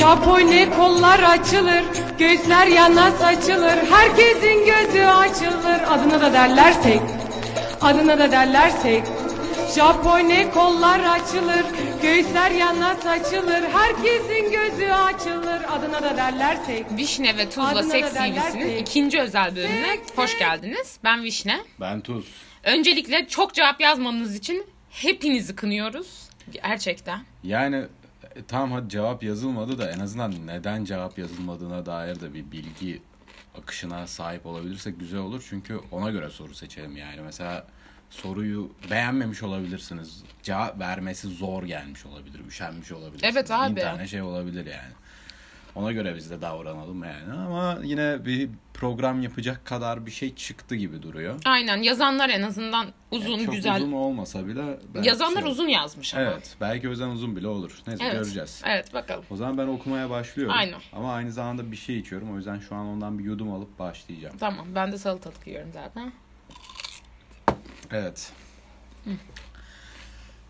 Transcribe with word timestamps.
Japone 0.00 0.70
kollar 0.70 1.22
açılır, 1.22 1.84
göğüsler 2.18 2.66
yana 2.66 3.10
saçılır, 3.10 3.76
herkesin 3.90 4.66
gözü 4.66 5.04
açılır. 5.06 5.80
Adına 5.90 6.20
da 6.20 6.32
derlersek, 6.32 7.00
adına 7.80 8.18
da 8.18 8.30
derlersek. 8.32 9.02
Japone 9.76 10.50
kollar 10.50 11.00
açılır, 11.00 11.64
göğüsler 12.02 12.50
yana 12.50 12.94
saçılır, 12.94 13.62
herkesin 13.72 14.50
gözü 14.52 14.90
açılır. 14.92 15.60
Adına 15.72 16.02
da 16.02 16.16
derlersek. 16.16 16.86
Vişne 16.96 17.36
ve 17.36 17.44
Tuzla 17.48 17.68
Adına 17.68 17.82
da 17.82 17.88
Seks 17.88 18.14
derler 18.14 18.52
ki- 18.52 18.78
ikinci 18.80 19.20
özel 19.20 19.56
bölümüne 19.56 19.96
Seks, 19.96 20.16
hoş 20.18 20.38
geldiniz. 20.38 20.96
Ben 21.04 21.22
Vişne. 21.22 21.60
Ben 21.80 22.00
Tuz. 22.00 22.24
Öncelikle 22.64 23.28
çok 23.28 23.54
cevap 23.54 23.80
yazmanız 23.80 24.34
için 24.36 24.64
hepinizi 24.90 25.56
kınıyoruz. 25.56 26.06
Gerçekten. 26.62 27.20
Yani 27.44 27.84
e, 28.36 28.44
tamam 28.48 28.72
hadi 28.72 28.88
cevap 28.88 29.22
yazılmadı 29.22 29.78
da 29.78 29.90
en 29.90 30.00
azından 30.00 30.46
neden 30.46 30.84
cevap 30.84 31.18
yazılmadığına 31.18 31.86
dair 31.86 32.20
de 32.20 32.34
bir 32.34 32.50
bilgi 32.50 33.02
akışına 33.62 34.06
sahip 34.06 34.46
olabilirsek 34.46 35.00
güzel 35.00 35.20
olur. 35.20 35.46
Çünkü 35.48 35.80
ona 35.90 36.10
göre 36.10 36.30
soru 36.30 36.54
seçelim 36.54 36.96
yani. 36.96 37.20
Mesela 37.20 37.66
soruyu 38.10 38.70
beğenmemiş 38.90 39.42
olabilirsiniz. 39.42 40.22
Cevap 40.42 40.78
vermesi 40.80 41.28
zor 41.28 41.62
gelmiş 41.62 42.06
olabilir, 42.06 42.40
üşenmiş 42.48 42.92
olabilirsiniz. 42.92 43.36
Evet 43.36 43.50
abi. 43.50 43.76
Bin 43.76 43.80
tane 43.80 44.06
şey 44.06 44.22
olabilir 44.22 44.66
yani. 44.66 44.92
Ona 45.76 45.92
göre 45.92 46.16
biz 46.16 46.30
de 46.30 46.40
davranalım 46.40 47.04
yani. 47.04 47.32
Ama 47.46 47.78
yine 47.82 48.24
bir 48.24 48.50
program 48.74 49.22
yapacak 49.22 49.64
kadar 49.64 50.06
bir 50.06 50.10
şey 50.10 50.34
çıktı 50.34 50.74
gibi 50.74 51.02
duruyor. 51.02 51.40
Aynen 51.44 51.76
yazanlar 51.82 52.28
en 52.28 52.42
azından 52.42 52.86
uzun 53.10 53.44
Çok 53.44 53.54
güzel. 53.54 53.76
uzun 53.76 53.92
olmasa 53.92 54.46
bile... 54.46 54.78
yazanlar 55.02 55.42
şey- 55.42 55.50
uzun 55.50 55.68
yazmış 55.68 56.14
ama. 56.14 56.22
Evet. 56.22 56.56
Belki 56.60 56.88
o 56.88 56.90
yüzden 56.90 57.08
uzun 57.08 57.36
bile 57.36 57.48
olur. 57.48 57.78
Neyse 57.86 58.04
Evet. 58.04 58.14
göreceğiz. 58.14 58.62
Evet 58.66 58.94
bakalım. 58.94 59.24
O 59.30 59.36
zaman 59.36 59.58
ben 59.58 59.66
okumaya 59.66 60.10
başlıyorum. 60.10 60.54
Aynen. 60.58 60.80
Ama 60.92 61.14
aynı 61.14 61.32
zamanda 61.32 61.72
bir 61.72 61.76
şey 61.76 61.98
içiyorum. 61.98 62.32
O 62.34 62.36
yüzden 62.36 62.58
şu 62.58 62.74
an 62.74 62.86
ondan 62.86 63.18
bir 63.18 63.24
yudum 63.24 63.52
alıp 63.52 63.78
başlayacağım. 63.78 64.36
Tamam 64.38 64.66
ben 64.74 64.92
de 64.92 64.98
salatalık 64.98 65.46
yiyorum 65.46 65.70
zaten. 65.74 66.12
Evet. 67.92 68.32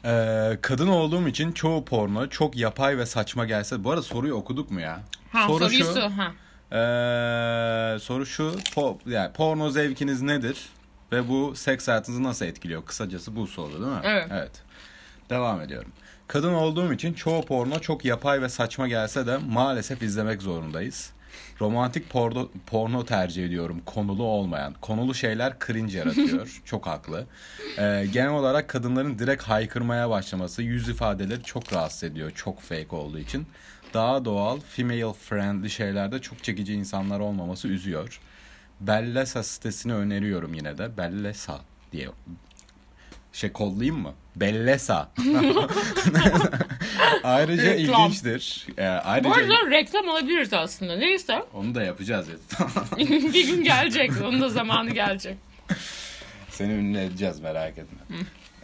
Ee, 0.05 0.59
kadın 0.63 0.89
olduğum 0.89 1.29
için 1.29 1.53
çoğu 1.53 1.85
porno 1.85 2.29
çok 2.29 2.57
yapay 2.57 2.99
ve 2.99 3.07
saçma 3.07 3.45
gelse. 3.45 3.85
Bu 3.85 3.91
arada 3.91 4.03
soruyu 4.03 4.35
okuduk 4.35 4.71
mu 4.71 4.81
ya? 4.81 5.01
Ha 5.33 5.47
soru 5.47 5.65
soruyu 5.65 5.79
şu. 5.79 5.93
su. 5.93 6.01
Ha. 6.01 6.33
ee, 6.77 7.99
soru 7.99 8.27
şu. 8.27 8.57
Po, 8.75 8.99
yani 9.07 9.33
porno 9.33 9.71
zevkiniz 9.71 10.23
nedir? 10.23 10.69
Ve 11.13 11.29
bu 11.29 11.57
seks 11.57 11.89
hayatınızı 11.89 12.23
nasıl 12.23 12.47
etkiliyor? 12.47 12.85
Kısacası 12.85 13.37
bu 13.37 13.47
soru 13.47 13.73
değil 13.73 13.93
mi? 13.93 14.01
Evet. 14.05 14.29
Evet. 14.31 14.63
Devam 15.31 15.61
ediyorum. 15.61 15.93
Kadın 16.29 16.53
olduğum 16.55 16.93
için 16.93 17.13
çoğu 17.13 17.45
porno 17.45 17.79
çok 17.79 18.05
yapay 18.05 18.43
ve 18.43 18.49
saçma 18.49 18.89
gelse 18.89 19.27
de 19.27 19.39
maalesef 19.49 20.03
izlemek 20.03 20.43
zorundayız. 20.43 21.11
Romantik 21.61 22.11
porno, 22.11 22.49
porno 22.67 23.05
tercih 23.05 23.45
ediyorum. 23.45 23.83
Konulu 23.87 24.23
olmayan. 24.25 24.75
Konulu 24.81 25.15
şeyler 25.15 25.57
cringe 25.67 25.99
yaratıyor. 25.99 26.61
çok 26.65 26.87
haklı. 26.87 27.27
Ee, 27.79 28.07
genel 28.13 28.31
olarak 28.31 28.69
kadınların 28.69 29.19
direkt 29.19 29.43
haykırmaya 29.43 30.11
başlaması 30.11 30.63
yüz 30.63 30.89
ifadeleri 30.89 31.43
çok 31.43 31.73
rahatsız 31.73 32.05
ediyor. 32.05 32.31
Çok 32.31 32.61
fake 32.61 32.97
olduğu 32.97 33.19
için. 33.19 33.47
Daha 33.95 34.25
doğal, 34.25 34.61
female 34.61 35.13
friendly 35.13 35.71
şeylerde 35.71 36.19
çok 36.21 36.45
çekici 36.45 36.75
insanlar 36.75 37.21
olmaması 37.21 37.69
üzüyor. 37.69 38.21
Bellesa 38.81 39.43
sitesini 39.43 39.95
öneriyorum 39.95 40.55
yine 40.55 40.79
de. 40.79 40.97
Bellesa 40.97 41.61
diye 41.93 42.09
şey 43.33 43.53
kollayayım 43.53 43.99
mı? 43.99 44.13
Bellesa. 44.37 45.09
ayrıca 47.25 47.63
Reklam. 47.63 48.01
ilginçtir. 48.03 48.67
Ee, 48.79 48.83
Bu 48.83 48.85
ayrıca 49.05 49.31
arada 49.31 49.71
reklam 49.71 50.09
alabiliriz 50.09 50.53
aslında. 50.53 50.97
Neyse. 50.97 51.43
onu 51.55 51.75
da 51.75 51.83
yapacağız 51.83 52.29
ya. 52.29 52.35
bir 53.33 53.47
gün 53.49 53.65
gelecek. 53.65 54.11
Onun 54.25 54.41
da 54.41 54.49
zamanı 54.49 54.91
gelecek. 54.91 55.37
Seni 56.51 56.73
ünlü 56.73 56.99
edeceğiz 56.99 57.41
merak 57.41 57.79
etme. 57.79 57.99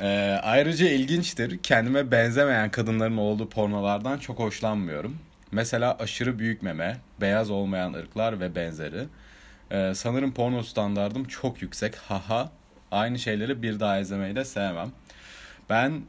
Ee, 0.00 0.41
ayrıca 0.42 0.88
ilginçtir. 0.88 1.58
Kendime 1.62 2.10
benzemeyen 2.10 2.70
kadınların 2.70 3.16
olduğu 3.16 3.48
pornolardan 3.48 4.19
çok 4.19 4.38
hoşlanmıyorum. 4.38 5.16
Mesela 5.53 5.97
aşırı 6.00 6.38
büyük 6.38 6.62
meme, 6.62 6.97
beyaz 7.20 7.50
olmayan 7.50 7.92
ırklar 7.92 8.41
ve 8.41 8.54
benzeri. 8.54 9.04
Ee, 9.70 9.92
sanırım 9.94 10.34
porno 10.34 10.62
standardım 10.62 11.24
çok 11.24 11.62
yüksek. 11.62 11.94
Haha. 11.97 12.50
Aynı 12.91 13.19
şeyleri 13.19 13.62
bir 13.62 13.80
daha 13.80 13.98
izlemeyi 13.98 14.36
de 14.36 14.44
sevmem. 14.44 14.88
Ben 15.70 16.00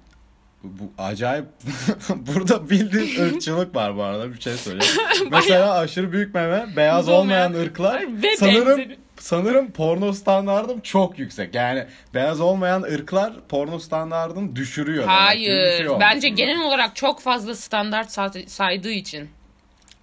bu 0.64 0.92
acayip 0.98 1.46
burada 2.10 2.70
bildiğin 2.70 3.20
ırkçılık 3.26 3.76
var 3.76 3.98
bu 3.98 4.04
arada 4.04 4.34
bir 4.34 4.42
şey 4.42 4.54
söyleyeyim. 4.54 4.94
Mesela 5.32 5.74
aşırı 5.74 6.12
büyük 6.12 6.34
meme, 6.36 6.66
beyaz 6.76 7.10
Olmayan 7.10 7.54
ırklar. 7.54 8.02
ve 8.24 8.38
sanırım 8.38 8.68
benzeri. 8.78 8.98
sanırım 9.20 9.72
porno 9.72 10.14
standardım 10.14 10.80
çok 10.80 11.20
yüksek. 11.20 11.56
Yani 11.56 11.86
beyaz 12.14 12.42
olmayan 12.42 12.82
ırklar 12.84 13.34
porno 13.50 13.80
standartını 13.80 14.56
düşürüyor. 14.56 15.04
demek 15.04 15.16
Hayır. 15.18 15.78
şey 15.78 15.90
olmuş 15.90 16.02
Bence 16.02 16.30
genel 16.30 16.62
olarak 16.62 16.96
çok 16.96 17.22
fazla 17.22 17.56
standart 17.56 18.10
sa- 18.10 18.48
saydığı 18.48 18.92
için. 18.92 19.30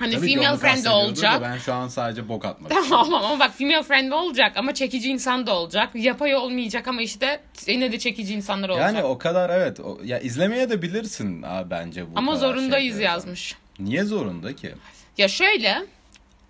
Hani 0.01 0.15
Tabii 0.15 0.33
female 0.35 0.57
friendly 0.57 0.61
kastediyordur 0.61 1.07
da 1.07 1.07
olacak. 1.07 1.43
Ben 1.43 1.59
şu 1.59 1.75
an 1.75 1.89
sadece 1.89 2.29
bok 2.29 2.45
atmak 2.45 2.71
Tamam 2.71 3.15
ama 3.15 3.39
bak 3.39 3.55
female 3.55 3.83
friendly 3.83 4.15
olacak 4.15 4.57
ama 4.57 4.75
çekici 4.75 5.11
insan 5.11 5.47
da 5.47 5.55
olacak. 5.55 5.91
Yapay 5.95 6.35
olmayacak 6.35 6.89
ama 6.89 7.03
işte 7.03 7.41
yine 7.67 7.93
de 7.93 7.99
çekici 7.99 8.35
insanlar 8.35 8.69
olacak. 8.69 8.95
Yani 8.95 9.03
o 9.05 9.19
kadar 9.19 9.51
evet. 9.51 9.81
O, 9.81 9.99
ya 10.05 10.19
izlemeye 10.19 10.71
de 10.71 10.83
bilirsin 10.83 11.43
abi 11.43 11.71
bence 11.71 12.07
bu 12.07 12.19
ama 12.19 12.37
zorundayız 12.37 12.97
şey 12.97 13.05
yazmış. 13.05 13.57
Niye 13.79 14.05
zorunda 14.05 14.57
ki? 14.57 14.75
Ya 15.19 15.29
şöyle 15.29 15.85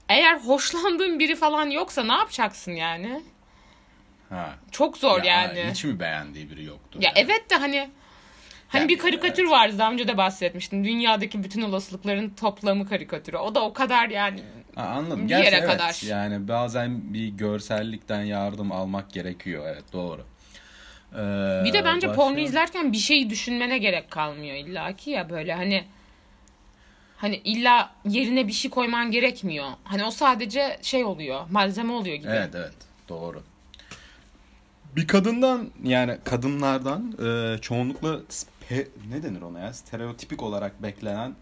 eğer 0.08 0.36
hoşlandığın 0.36 1.18
biri 1.18 1.36
falan 1.36 1.70
yoksa 1.70 2.04
ne 2.04 2.12
yapacaksın 2.12 2.72
yani? 2.72 3.22
Ha. 4.28 4.54
Çok 4.70 4.98
zor 4.98 5.22
Ya, 5.22 5.42
yani. 5.42 5.70
Hiç 5.70 5.84
mi 5.84 6.00
beğendiği 6.00 6.50
biri 6.50 6.64
yoktu? 6.64 6.98
Ya 7.02 7.12
evet 7.16 7.50
de 7.50 7.54
hani 7.54 7.90
hani 8.72 8.88
bir 8.88 8.98
karikatür 8.98 9.44
vardı 9.50 9.78
daha 9.78 9.92
önce 9.92 10.08
de 10.08 10.16
bahsetmiştim. 10.16 10.84
Dünyadaki 10.84 11.44
bütün 11.44 11.62
olasılıkların 11.62 12.30
toplamı 12.30 12.88
karikatürü. 12.88 13.36
O 13.36 13.54
da 13.54 13.64
o 13.64 13.72
kadar 13.72 14.08
yani. 14.08 14.40
Ha, 14.74 14.82
anladım. 14.82 15.22
Bir 15.22 15.28
Gerçi 15.28 15.44
yere 15.44 15.56
evet, 15.56 15.68
kadar. 15.68 16.00
Yani 16.06 16.48
bazen 16.48 17.14
bir 17.14 17.28
görsellikten 17.28 18.22
yardım 18.22 18.72
almak 18.72 19.12
gerekiyor. 19.12 19.64
Evet 19.68 19.84
doğru. 19.92 20.24
Ee, 21.12 21.64
Bir 21.64 21.72
de 21.72 21.84
bence 21.84 22.08
başka- 22.08 22.22
porno 22.22 22.38
izlerken 22.38 22.92
bir 22.92 22.98
şeyi 22.98 23.30
düşünmene 23.30 23.78
gerek 23.78 24.10
kalmıyor 24.10 24.56
illaki 24.56 25.10
ya 25.10 25.30
böyle 25.30 25.54
hani 25.54 25.84
hani 27.16 27.36
illa 27.44 27.90
yerine 28.04 28.48
bir 28.48 28.52
şey 28.52 28.70
koyman 28.70 29.10
gerekmiyor. 29.10 29.66
Hani 29.84 30.04
o 30.04 30.10
sadece 30.10 30.78
şey 30.82 31.04
oluyor, 31.04 31.40
malzeme 31.50 31.92
oluyor 31.92 32.16
gibi. 32.16 32.28
Evet 32.30 32.54
evet 32.54 32.74
doğru. 33.08 33.42
Bir 34.96 35.06
kadından 35.06 35.70
yani 35.82 36.18
kadınlardan 36.24 37.14
e, 37.24 37.58
çoğunlukla 37.58 38.20
spe- 38.70 38.88
ne 39.10 39.22
denir 39.22 39.42
ona 39.42 39.58
ya 39.60 39.72
stereotipik 39.72 40.42
olarak 40.42 40.82
beklenen 40.82 41.34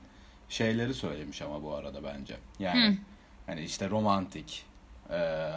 şeyleri 0.48 0.94
söylemiş 0.94 1.42
ama 1.42 1.62
bu 1.62 1.74
arada 1.74 2.04
bence. 2.04 2.36
Yani 2.58 2.98
hani 3.46 3.60
işte 3.60 3.90
romantik 3.90 4.64
e, 5.10 5.48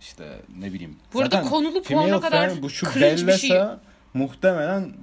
işte 0.00 0.40
ne 0.58 0.72
bileyim. 0.72 0.96
Burada 1.14 1.36
Zaten 1.36 1.50
konulu 1.50 1.82
porno 1.82 2.20
kadar 2.20 2.62
bu 2.62 2.70
şu 2.70 2.92
cringe 2.92 3.26
bir 3.26 3.32
şey- 3.32 3.60
muhtemelen 4.14 4.94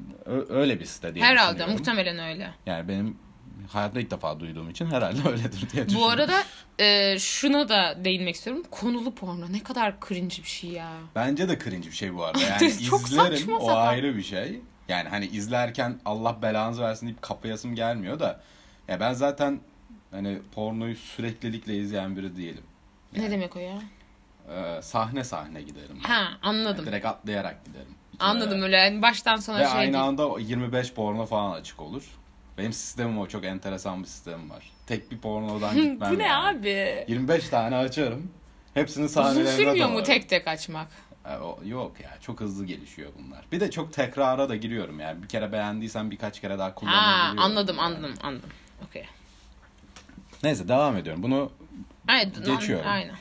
öyle 0.49 0.79
bir 0.79 0.85
site 0.85 1.15
diye 1.15 1.25
Herhalde 1.25 1.65
muhtemelen 1.65 2.19
öyle. 2.19 2.53
Yani 2.65 2.87
benim 2.87 3.17
hayatta 3.67 3.99
ilk 3.99 4.11
defa 4.11 4.39
duyduğum 4.39 4.69
için 4.69 4.85
herhalde 4.85 5.29
öyledir 5.29 5.69
diye 5.71 5.85
düşünüyorum. 5.85 5.95
Bu 5.95 6.09
arada 6.09 6.43
e, 6.79 7.19
şuna 7.19 7.69
da 7.69 7.97
değinmek 8.05 8.35
istiyorum. 8.35 8.63
Konulu 8.71 9.15
porno 9.15 9.51
ne 9.51 9.63
kadar 9.63 9.93
cringe 10.07 10.35
bir 10.37 10.49
şey 10.49 10.69
ya. 10.69 10.91
Bence 11.15 11.49
de 11.49 11.59
cringe 11.59 11.87
bir 11.87 11.95
şey 11.95 12.15
bu 12.15 12.23
arada. 12.25 12.39
Yani 12.61 12.83
Çok 12.83 13.01
izlerim 13.07 13.37
saçma 13.37 13.57
o 13.57 13.67
sapan. 13.67 13.87
ayrı 13.87 14.17
bir 14.17 14.23
şey. 14.23 14.61
Yani 14.89 15.09
hani 15.09 15.25
izlerken 15.25 15.99
Allah 16.05 16.41
belanızı 16.41 16.81
versin 16.81 17.05
deyip 17.07 17.21
kapayasım 17.21 17.75
gelmiyor 17.75 18.19
da. 18.19 18.39
Ya 18.87 18.99
ben 18.99 19.13
zaten 19.13 19.59
hani 20.11 20.39
pornoyu 20.55 20.95
süreklilikle 20.95 21.77
izleyen 21.77 22.17
biri 22.17 22.35
değilim. 22.37 22.63
Ne 23.17 23.31
demek 23.31 23.55
o 23.55 23.59
ya? 23.59 23.79
Ee, 24.49 24.81
sahne 24.81 25.23
sahne 25.23 25.61
giderim. 25.61 25.99
Ha 26.03 26.27
anladım. 26.41 26.85
Direkt 26.85 27.05
atlayarak 27.05 27.65
giderim. 27.65 27.95
Anladım 28.19 28.61
öyle 28.61 28.77
yani 28.77 29.01
baştan 29.01 29.37
Ve 29.37 29.41
sona 29.41 29.57
şey 29.57 29.67
aynı 29.79 29.93
değil. 29.93 30.03
anda 30.03 30.39
25 30.39 30.93
porno 30.93 31.25
falan 31.25 31.51
açık 31.51 31.81
olur. 31.81 32.03
Benim 32.57 32.73
sistemim 32.73 33.19
o 33.19 33.27
çok 33.27 33.45
enteresan 33.45 34.01
bir 34.01 34.07
sistemim 34.07 34.49
var. 34.49 34.71
Tek 34.87 35.11
bir 35.11 35.17
pornodan 35.17 35.75
gitmem. 35.81 36.11
Bu 36.13 36.17
ne 36.19 36.23
yani. 36.27 36.59
abi? 36.59 37.05
25 37.07 37.49
tane 37.49 37.75
açarım. 37.75 38.31
Hepsini 38.73 39.05
Uzun 39.05 39.13
sahnelerine 39.21 39.51
sürmüyor 39.51 39.87
mu 39.87 39.93
dalarım. 39.93 40.05
tek 40.05 40.29
tek 40.29 40.47
açmak? 40.47 40.87
E, 41.29 41.67
Yok 41.69 41.91
ya 42.03 42.09
çok 42.21 42.39
hızlı 42.39 42.65
gelişiyor 42.65 43.09
bunlar. 43.19 43.45
Bir 43.51 43.59
de 43.59 43.71
çok 43.71 43.93
tekrara 43.93 44.49
da 44.49 44.55
giriyorum 44.55 44.99
yani. 44.99 45.23
Bir 45.23 45.27
kere 45.27 45.51
beğendiysen 45.51 46.11
birkaç 46.11 46.41
kere 46.41 46.59
daha 46.59 46.67
Ha 46.67 46.75
kullanabiliyorum. 46.75 47.39
anladım 47.39 47.77
yani. 47.77 47.85
anladım 47.95 48.13
anladım. 48.23 48.49
Okey. 48.87 49.05
Neyse 50.43 50.67
devam 50.67 50.97
ediyorum. 50.97 51.23
Bunu 51.23 51.51
Evet, 52.11 52.45
Geçiyorum. 52.45 52.89
Aynen. 52.89 53.15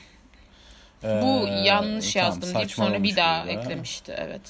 e, 1.03 1.21
Bu 1.21 1.47
yanlış 1.65 2.13
tamam, 2.13 2.27
yazdım 2.29 2.55
deyip 2.55 2.71
sonra 2.71 3.03
bir 3.03 3.15
daha 3.15 3.45
burada. 3.47 3.61
eklemişti 3.61 4.15
evet. 4.17 4.41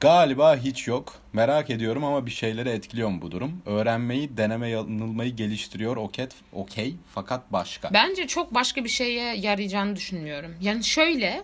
Galiba 0.00 0.56
hiç 0.56 0.86
yok. 0.88 1.14
Merak 1.32 1.70
ediyorum 1.70 2.04
ama 2.04 2.26
bir 2.26 2.30
şeyleri 2.30 2.68
etkiliyor 2.68 3.08
mu 3.08 3.22
bu 3.22 3.30
durum? 3.30 3.62
Öğrenmeyi, 3.66 4.36
deneme 4.36 4.68
yanılmayı 4.68 5.36
geliştiriyor. 5.36 5.96
Okey, 5.96 6.28
okey 6.52 6.96
fakat 7.14 7.52
başka. 7.52 7.90
Bence 7.94 8.26
çok 8.26 8.54
başka 8.54 8.84
bir 8.84 8.88
şeye 8.88 9.36
yarayacağını 9.36 9.96
düşünmüyorum. 9.96 10.54
Yani 10.60 10.84
şöyle 10.84 11.42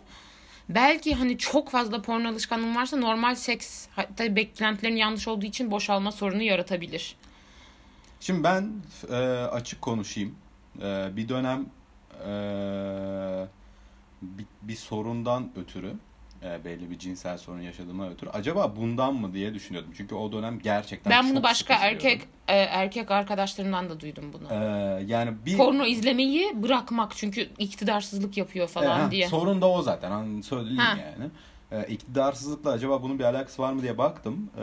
belki 0.69 1.15
hani 1.15 1.39
çok 1.39 1.71
fazla 1.71 2.03
porno 2.03 2.29
alışkanlığın 2.29 2.77
varsa 2.77 2.97
normal 2.97 3.35
seks 3.35 3.87
hatta 3.91 4.37
beklentilerin 4.37 4.97
yanlış 4.97 5.29
olduğu 5.29 5.47
için 5.47 5.71
boşalma 5.71 6.13
sorunu 6.13 6.43
yaratabilir. 6.43 7.17
Şimdi 8.21 8.45
ben 8.45 8.73
e, 9.11 9.15
açık 9.45 9.83
konuşayım. 9.83 10.35
E, 10.83 11.17
bir 11.17 11.29
dönem 11.29 11.67
e, 12.27 12.33
bir, 14.23 14.47
bir 14.63 14.77
sorundan 14.77 15.51
ötürü 15.57 15.95
e, 16.45 16.65
belli 16.65 16.91
bir 16.91 16.99
cinsel 16.99 17.39
sorun 17.39 17.61
yaşadığıma 17.61 18.09
ötürü 18.11 18.31
acaba 18.31 18.77
bundan 18.77 19.15
mı 19.15 19.33
diye 19.35 19.55
düşünüyordum. 19.55 19.93
Çünkü 19.97 20.15
o 20.15 20.33
dönem 20.33 20.59
gerçekten 20.59 21.11
Ben 21.11 21.31
bunu 21.31 21.43
başka 21.43 21.75
erkek 21.75 22.23
e, 22.49 22.57
erkek 22.57 23.11
arkadaşlarımdan 23.11 23.89
da 23.91 24.01
duydum 24.01 24.25
bunu. 24.33 24.49
E, 24.53 24.65
yani 25.07 25.33
bir 25.47 25.57
Porno 25.57 25.85
izlemeyi 25.87 26.63
bırakmak 26.63 27.13
çünkü 27.17 27.49
iktidarsızlık 27.59 28.37
yapıyor 28.37 28.69
falan 28.69 29.01
E, 29.01 29.03
ha, 29.03 29.11
diye. 29.11 29.29
Sorun 29.29 29.61
da 29.61 29.69
o 29.69 29.83
zaten. 29.83 30.11
Hani 30.11 30.43
söyleyeyim 30.43 30.79
Ha. 30.79 30.97
yani. 30.99 31.31
E, 31.73 31.87
iktidarsızlıkla 31.89 32.71
acaba 32.71 33.03
bunun 33.03 33.19
bir 33.19 33.25
alakası 33.25 33.63
var 33.63 33.73
mı 33.73 33.83
diye 33.83 33.99
baktım. 33.99 34.51
E, 34.59 34.63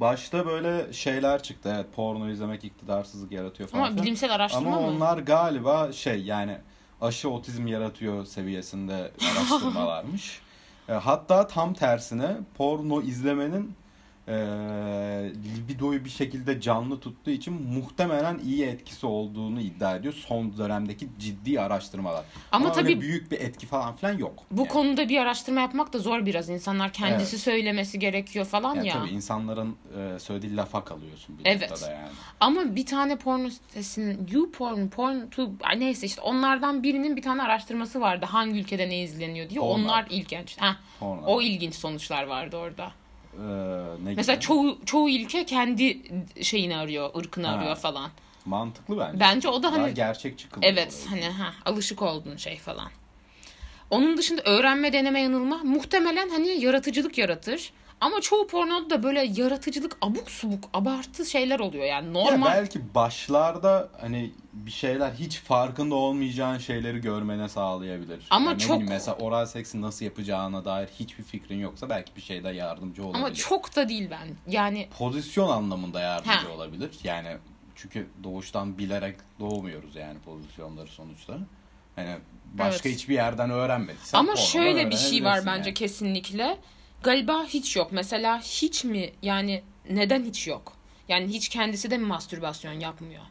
başta 0.00 0.46
böyle 0.46 0.92
şeyler 0.92 1.42
çıktı. 1.42 1.72
Evet 1.76 1.86
porno 1.96 2.28
izlemek 2.30 2.64
iktidarsızlık 2.64 3.32
yaratıyor 3.32 3.68
falan. 3.68 3.82
Ama 3.82 3.90
filan. 3.90 4.04
bilimsel 4.04 4.34
araştırma 4.34 4.76
Ama 4.76 4.80
mı? 4.80 4.86
onlar 4.86 5.18
galiba 5.18 5.92
şey 5.92 6.22
yani 6.22 6.56
aşı 7.00 7.30
otizm 7.30 7.66
yaratıyor 7.66 8.24
seviyesinde 8.26 9.12
araştırmalarmış. 9.36 10.40
E, 10.88 10.92
hatta 10.92 11.46
tam 11.46 11.74
tersine 11.74 12.36
porno 12.56 13.00
izlemenin 13.00 13.74
e, 14.28 14.32
libidoyu 15.56 16.04
bir 16.04 16.10
şekilde 16.10 16.60
canlı 16.60 17.00
tuttuğu 17.00 17.30
için 17.30 17.62
muhtemelen 17.62 18.38
iyi 18.38 18.64
etkisi 18.64 19.06
olduğunu 19.06 19.60
iddia 19.60 19.96
ediyor 19.96 20.14
son 20.14 20.56
dönemdeki 20.58 21.08
ciddi 21.18 21.60
araştırmalar. 21.60 22.24
Ama 22.52 22.64
öyle 22.64 22.74
tabii- 22.74 23.00
büyük 23.00 23.30
bir 23.30 23.40
etki 23.40 23.66
falan 23.66 23.96
filan 23.96 24.18
yok. 24.18 24.44
Bu 24.50 24.60
Yani. 24.60 24.68
konuda 24.68 25.08
bir 25.08 25.18
araştırma 25.18 25.60
yapmak 25.60 25.92
da 25.92 25.98
zor 25.98 26.26
biraz. 26.26 26.48
İnsanlar 26.48 26.92
kendisi 26.92 27.34
Evet. 27.36 27.44
söylemesi 27.44 27.98
gerekiyor 27.98 28.44
falan 28.44 28.74
Yani 28.74 28.88
ya. 28.88 28.94
tabii 28.94 29.10
insanların 29.10 29.76
e, 29.98 30.18
söylediği 30.18 30.56
lafa 30.56 30.84
kalıyorsun 30.84 31.38
bir 31.38 31.42
Evet. 31.46 31.70
noktada 31.70 31.92
yani. 31.92 32.08
Ama 32.40 32.76
bir 32.76 32.86
tane 32.86 33.16
porno 33.16 33.50
sitesinin 33.50 34.28
YouPorn, 34.32 34.88
Porn 34.88 35.26
to 35.30 35.50
ay 35.62 35.80
neyse 35.80 36.06
işte 36.06 36.20
onlardan 36.20 36.82
birinin 36.82 37.16
bir 37.16 37.22
tane 37.22 37.42
araştırması 37.42 38.00
vardı. 38.00 38.26
Hangi 38.28 38.60
ülkede 38.60 38.88
ne 38.88 39.02
izleniyor 39.02 39.50
diye. 39.50 39.60
Porno. 39.60 39.72
Onlar 39.72 40.06
ilginç. 40.10 40.56
Heh, 40.60 40.74
Porno. 41.00 41.22
o 41.26 41.42
ilginç 41.42 41.74
sonuçlar 41.74 42.24
vardı 42.24 42.56
orada. 42.56 42.92
E, 43.34 43.38
ne 44.04 44.14
Mesela 44.16 44.34
gibi? 44.34 44.44
çoğu 44.44 44.78
çoğu 44.86 45.10
ülke 45.10 45.44
kendi 45.46 45.98
şeyini 46.42 46.76
arıyor, 46.76 47.10
ırkını 47.16 47.46
Ha. 47.46 47.52
arıyor 47.52 47.76
falan. 47.76 48.10
Mantıklı 48.44 48.98
bence. 48.98 49.20
Bence 49.20 49.48
o 49.48 49.62
da 49.62 49.72
Daha 49.72 49.82
hani 49.82 49.94
gerçekçi 49.94 50.48
kılıyor. 50.48 50.72
evet 50.72 51.06
olayı. 51.08 51.22
hani 51.22 51.34
ha 51.34 51.52
alışık 51.64 52.02
olduğun 52.02 52.36
şey 52.36 52.58
falan. 52.58 52.90
Onun 53.90 54.16
dışında 54.16 54.42
öğrenme, 54.42 54.92
deneme, 54.92 55.20
yanılma 55.20 55.56
muhtemelen 55.64 56.28
hani 56.28 56.48
yaratıcılık 56.48 57.18
yaratır. 57.18 57.72
Ama 58.02 58.20
çoğu 58.20 58.46
pornoda 58.46 58.90
da 58.90 59.02
böyle 59.02 59.22
yaratıcılık 59.36 59.96
abuk 60.00 60.30
subuk, 60.30 60.64
abartı 60.74 61.26
şeyler 61.26 61.60
oluyor 61.60 61.84
yani 61.84 62.06
Ya 62.06 62.12
normal. 62.12 62.46
belki 62.54 62.94
başlarda 62.94 63.88
hani 64.00 64.30
bir 64.52 64.70
şeyler 64.70 65.10
hiç 65.12 65.38
farkında 65.38 65.94
olmayacağın 65.94 66.58
şeyleri 66.58 67.00
görmene 67.00 67.48
sağlayabilir. 67.48 68.26
Ama 68.30 68.50
Yani 68.50 68.58
çok- 68.60 68.70
bileyim, 68.76 68.88
mesela 68.92 69.16
oral 69.16 69.46
seksi 69.46 69.80
nasıl 69.82 70.04
yapacağına 70.04 70.64
dair 70.64 70.86
hiçbir 70.86 71.24
fikrin 71.24 71.58
yoksa 71.58 71.88
belki 71.90 72.16
bir 72.16 72.20
şeyde 72.20 72.48
yardımcı 72.48 73.04
olabilir. 73.04 73.18
Ama 73.24 73.34
çok 73.34 73.76
da 73.76 73.88
değil 73.88 74.08
ben. 74.10 74.52
Yani 74.52 74.88
pozisyon 74.98 75.48
anlamında 75.48 76.00
yardımcı 76.00 76.30
Ha. 76.48 76.52
olabilir. 76.54 76.90
Yani 77.04 77.36
çünkü 77.74 78.06
doğuştan 78.24 78.78
bilerek 78.78 79.16
doğmuyoruz 79.40 79.96
yani 79.96 80.18
pozisyonları 80.18 80.88
sonuçta. 80.88 81.38
Hani 81.96 82.16
başka 82.54 82.88
Evet. 82.88 82.98
hiçbir 82.98 83.14
yerden 83.14 83.50
öğrenmediysen 83.50 84.18
ama 84.18 84.36
şöyle 84.36 84.90
bir 84.90 84.96
şey 84.96 85.24
var 85.24 85.30
öğrenebilirsin 85.30 85.46
bence 85.46 85.68
yani. 85.68 85.74
kesinlikle. 85.74 86.58
Galiba 87.02 87.44
hiç 87.44 87.76
yok. 87.76 87.92
Mesela 87.92 88.40
hiç 88.40 88.84
mi 88.84 89.12
yani 89.22 89.62
neden 89.90 90.24
hiç 90.24 90.46
yok? 90.48 90.72
Yani 91.08 91.28
hiç 91.28 91.48
kendisi 91.48 91.90
de 91.90 91.98
mi 91.98 92.06
mastürbasyon 92.06 92.72
yapmıyor? 92.72 93.22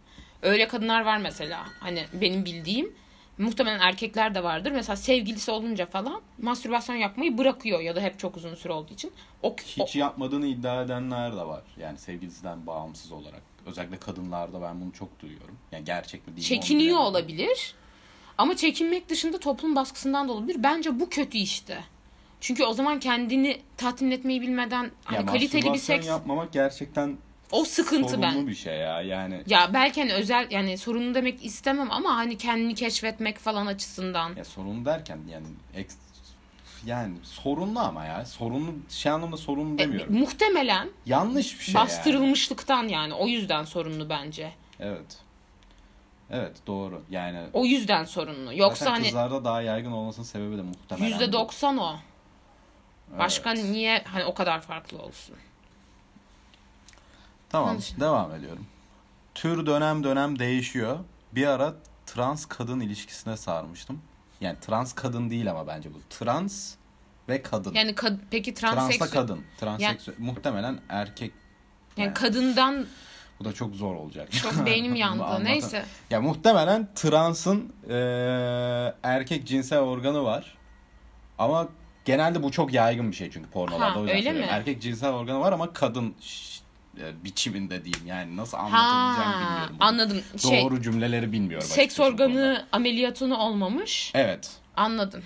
Öyle 0.41 0.68
kadınlar 0.68 1.01
var 1.01 1.18
mesela. 1.18 1.65
Hani 1.79 2.06
benim 2.13 2.45
bildiğim 2.45 2.94
muhtemelen 3.38 3.79
erkekler 3.79 4.35
de 4.35 4.44
vardır. 4.44 4.71
Mesela 4.71 4.95
sevgilisi 4.95 5.51
olunca 5.51 5.85
falan 5.85 6.21
mastürbasyon 6.41 6.95
yapmayı 6.95 7.38
bırakıyor 7.38 7.79
ya 7.79 7.95
da 7.95 8.01
hep 8.01 8.19
çok 8.19 8.38
uzun 8.38 8.56
süre 8.56 8.73
olduğu 8.73 8.94
için. 8.94 9.12
O, 9.44 9.56
Hiç 9.56 9.95
yapmadığını 9.95 10.47
iddia 10.47 10.81
edenler 10.83 11.31
de 11.31 11.47
var. 11.47 11.63
Yani 11.77 11.97
sevgilisinden 11.97 12.67
bağımsız 12.67 13.12
olarak. 13.12 13.41
Özellikle 13.65 13.97
kadınlarda 14.00 14.62
ben 14.62 14.81
bunu 14.81 14.94
çok 14.94 15.19
duyuyorum. 15.19 15.57
Yani 15.71 15.85
gerçek 15.85 16.27
mi 16.27 16.33
o 16.33 16.35
değil 16.35 16.47
çekiniyor 16.47 16.97
olabilir. 16.97 17.75
Ama 18.38 18.56
çekinmek 18.56 19.09
dışında 19.09 19.39
toplum 19.39 19.75
baskısından 19.75 20.27
da 20.27 20.31
olabilir. 20.31 20.63
Bence 20.63 21.00
bu 21.00 21.09
kötü 21.09 21.38
işte. 21.38 21.83
Çünkü 22.41 22.63
o 22.63 22.73
zaman 22.73 22.99
kendini 22.99 23.61
tatmin 23.77 24.11
etmeyi 24.11 24.41
bilmeden 24.41 24.91
hani 25.03 25.17
Ya 25.17 25.25
kaliteli 25.25 25.73
bir 25.73 25.77
seks 25.77 26.07
yapmamak 26.07 26.53
gerçekten 26.53 27.17
o 27.51 27.65
sıkıntı 27.65 28.09
sorunlu 28.09 28.21
ben. 28.23 28.47
bir 28.47 28.55
şey 28.55 28.77
ya. 28.77 29.01
Yani 29.01 29.43
Ya 29.47 29.69
belki 29.73 30.01
hani 30.01 30.13
özel 30.13 30.47
yani 30.51 30.77
sorunu 30.77 31.13
demek 31.15 31.45
istemem 31.45 31.91
ama 31.91 32.15
hani 32.15 32.38
kendini 32.38 32.75
keşfetmek 32.75 33.38
falan 33.39 33.65
açısından. 33.65 34.35
ya 34.35 34.45
sorun 34.45 34.85
derken 34.85 35.19
yani 35.29 35.45
eks, 35.75 35.95
yani 36.85 37.13
sorunlu 37.23 37.79
ama 37.79 38.05
ya. 38.05 38.25
Sorunlu 38.25 38.71
şey 38.89 39.11
anlamda 39.11 39.38
sorunlu 39.38 39.75
E, 39.75 39.77
demiyorum. 39.77 40.19
muhtemelen 40.19 40.89
Yanlış 41.05 41.59
bir 41.59 41.63
şey 41.65 41.73
yani. 41.75 41.83
bastırılmışlıktan 41.85 42.88
yani 42.88 43.13
o 43.13 43.27
yüzden 43.27 43.63
sorunlu 43.63 44.09
bence. 44.09 44.51
Evet. 44.79 45.17
Evet 46.33 46.51
doğru. 46.67 47.01
Yani 47.09 47.39
O 47.53 47.65
yüzden 47.65 48.03
sorunlu. 48.03 48.53
Yoksa 48.57 48.85
zaten 48.85 48.91
hani 48.91 49.03
kızlarda 49.03 49.45
daha 49.45 49.61
yaygın 49.61 49.91
olmasının 49.91 50.25
sebebi 50.25 50.57
de 50.57 50.61
muhtemelen. 50.61 51.07
yüzde 51.07 51.27
bu. 51.27 51.33
doksan 51.33 51.77
o. 51.77 51.95
Başka 53.19 53.54
Evet. 53.54 53.63
niye 53.66 54.04
hani 54.08 54.25
o 54.25 54.34
kadar 54.34 54.62
farklı 54.62 54.98
olsun? 54.98 55.36
Tamam 57.50 57.78
dışında. 57.78 58.06
devam 58.06 58.34
ediyorum. 58.36 58.66
Tür 59.36 59.66
dönem 59.66 60.04
dönem 60.04 60.40
değişiyor. 60.40 61.00
Bir 61.31 61.48
ara 61.48 61.74
trans 62.06 62.46
kadın 62.46 62.80
ilişkisine 62.80 63.38
sarmıştım. 63.38 64.02
Yani 64.42 64.58
trans 64.62 64.94
kadın 64.94 65.30
değil 65.30 65.52
ama 65.52 65.68
bence 65.68 65.94
bu. 65.94 65.98
Trans 66.10 66.75
ve 67.30 67.42
kadın. 67.42 67.74
Yani 67.74 67.92
kad- 67.92 68.18
peki 68.31 68.54
Transla 68.54 68.80
transseksüel 68.80 69.22
kadın. 69.22 69.46
Transseksüel. 69.60 70.16
Muhtemelen 70.19 70.80
erkek. 70.90 71.34
yani 71.98 72.06
Yani 72.06 72.13
kadından 72.13 72.86
Bu 73.40 73.46
da 73.46 73.54
çok 73.54 73.75
zor 73.75 73.96
olacak. 73.96 74.31
çok 74.31 74.54
beynim 74.66 74.96
yandı. 74.96 75.44
Neyse. 75.44 75.86
Ya 76.10 76.22
muhtemelen 76.22 76.90
transın 76.96 77.74
eee, 77.90 78.94
erkek 79.03 79.48
cinsel 79.48 79.80
organı 79.80 80.24
var. 80.24 80.58
Ama 81.38 81.68
genelde 82.05 82.43
bu 82.43 82.51
çok 82.51 82.74
yaygın 82.74 83.12
bir 83.12 83.15
şey 83.15 83.31
çünkü 83.31 83.50
pornolarda. 83.50 83.96
Ha, 83.96 84.00
o 84.00 84.01
yüzden 84.01 84.15
öyle 84.17 84.24
söylüyorum. 84.24 84.50
mi? 84.51 84.55
Erkek 84.58 84.81
cinsel 84.81 85.10
organı 85.13 85.39
var 85.39 85.53
ama 85.53 85.74
kadın 85.74 86.13
ş- 86.22 86.62
e, 86.98 87.24
biçiminde 87.24 87.86
diyeyim. 87.86 88.08
Yani 88.08 88.38
nasıl 88.38 88.58
Ha, 88.58 88.65
bilmiyorum. 88.67 89.75
anladım. 89.79 90.22
Şey, 90.38 90.62
Doğru 90.63 90.81
cümleleri 90.81 91.31
bilmiyorum. 91.31 91.67
seks 91.67 92.00
organı 92.00 92.65
ameliyatını 92.72 93.38
olmamış. 93.38 94.12
Evet. 94.15 94.51
Anladım. 94.75 95.24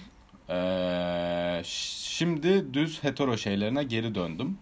Eee, 0.50 1.62
şimdi 1.66 2.74
düz 2.74 3.04
hetero 3.04 3.38
şeylerine 3.38 3.84
geri 3.84 4.16
döndüm. 4.16 4.58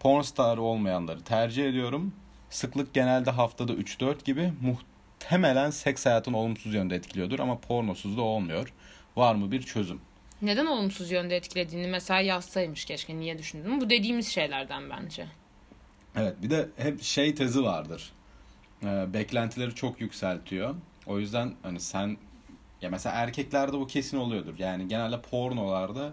Pornstar 0.00 0.58
olmayanları 0.58 1.22
tercih 1.24 1.68
ediyorum. 1.68 2.12
Sıklık 2.50 2.94
genelde 2.94 3.30
haftada 3.30 3.72
3-4 3.72 4.24
gibi. 4.24 4.52
Muhtemelen 4.62 5.70
seks 5.70 6.06
hayatını 6.06 6.36
olumsuz 6.36 6.74
yönde 6.74 6.94
etkiliyordur 6.96 7.38
ama 7.38 7.58
pornosuz 7.58 8.16
da 8.16 8.22
olmuyor. 8.22 8.72
Var 9.16 9.34
mı 9.34 9.50
bir 9.52 9.62
çözüm? 9.62 10.00
Neden 10.42 10.66
olumsuz 10.66 11.10
yönde 11.10 11.36
etkilediğini 11.36 11.86
mesela 11.86 12.20
yazsaymış 12.20 12.84
keşke. 12.84 13.16
Niye 13.16 13.38
düşündün? 13.38 13.80
Bu 13.80 13.90
dediğimiz 13.90 14.28
şeylerden 14.28 14.90
bence. 14.90 15.26
Evet 16.16 16.34
bir 16.42 16.50
de 16.50 16.68
hep 16.76 17.02
şey 17.02 17.34
tezi 17.34 17.62
vardır. 17.62 18.12
Ee, 18.82 19.06
beklentileri 19.12 19.74
çok 19.74 20.00
yükseltiyor. 20.00 20.74
O 21.06 21.18
yüzden 21.18 21.54
hani 21.62 21.80
sen 21.80 22.16
ya 22.82 22.90
mesela 22.90 23.16
erkeklerde 23.16 23.72
bu 23.72 23.86
kesin 23.86 24.16
oluyordur. 24.16 24.54
Yani 24.58 24.88
genelde 24.88 25.20
pornolarda 25.20 26.12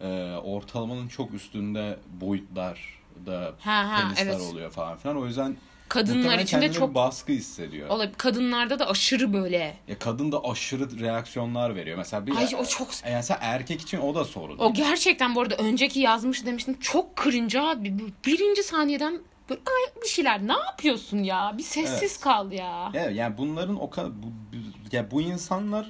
e, 0.00 0.06
ortalamanın 0.44 1.08
çok 1.08 1.34
üstünde 1.34 1.98
boyutlar 2.20 3.00
da 3.26 3.54
Ha, 3.60 3.90
ha, 3.92 4.00
penisler 4.02 4.26
evet. 4.26 4.40
oluyor 4.52 4.70
falan 4.70 4.96
filan. 4.96 5.16
O 5.16 5.26
yüzden 5.26 5.56
Kadınlar 5.90 6.16
muhtemelen 6.16 6.44
içinde 6.44 6.72
çok 6.72 6.94
baskı 6.94 7.32
hissediyor. 7.32 7.88
olabilir. 7.88 8.14
Kadınlarda 8.18 8.78
da 8.78 8.90
aşırı 8.90 9.32
böyle. 9.32 9.76
Ya 9.88 9.98
kadın 9.98 10.32
da 10.32 10.44
aşırı 10.44 11.00
reaksiyonlar 11.00 11.76
veriyor. 11.76 11.98
Mesela 11.98 12.26
bir 12.26 12.36
Ay 12.36 12.48
o 12.58 12.64
çok 12.64 12.88
yani 13.04 13.14
mesela 13.14 13.38
erkek 13.42 13.80
için 13.80 13.98
o 13.98 14.14
da 14.14 14.24
sorun. 14.24 14.58
o 14.58 14.72
gerçekten 14.74 15.34
bu 15.34 15.40
arada 15.40 15.54
önceki 15.56 16.00
yazmış 16.00 16.46
demiştim. 16.46 16.78
Çok 16.80 17.16
cringe 17.24 17.58
abi. 17.60 17.94
Birinci 18.26 18.62
saniyeden 18.62 19.18
böyle 19.50 19.60
ay 19.66 20.02
bir 20.02 20.08
şeyler 20.08 20.46
ne 20.46 20.52
yapıyorsun 20.52 21.18
ya? 21.18 21.54
Bir 21.58 21.62
sessiz 21.62 22.00
Evet. 22.02 22.20
kal 22.20 22.52
ya. 22.52 22.90
Ya 22.94 23.10
yani 23.10 23.38
bunların 23.38 23.80
o 23.82 23.90
kadar 23.90 24.10
bu, 24.22 24.26
bu- 24.26 24.96
ya 24.96 25.10
bu 25.10 25.20
insanlar 25.22 25.86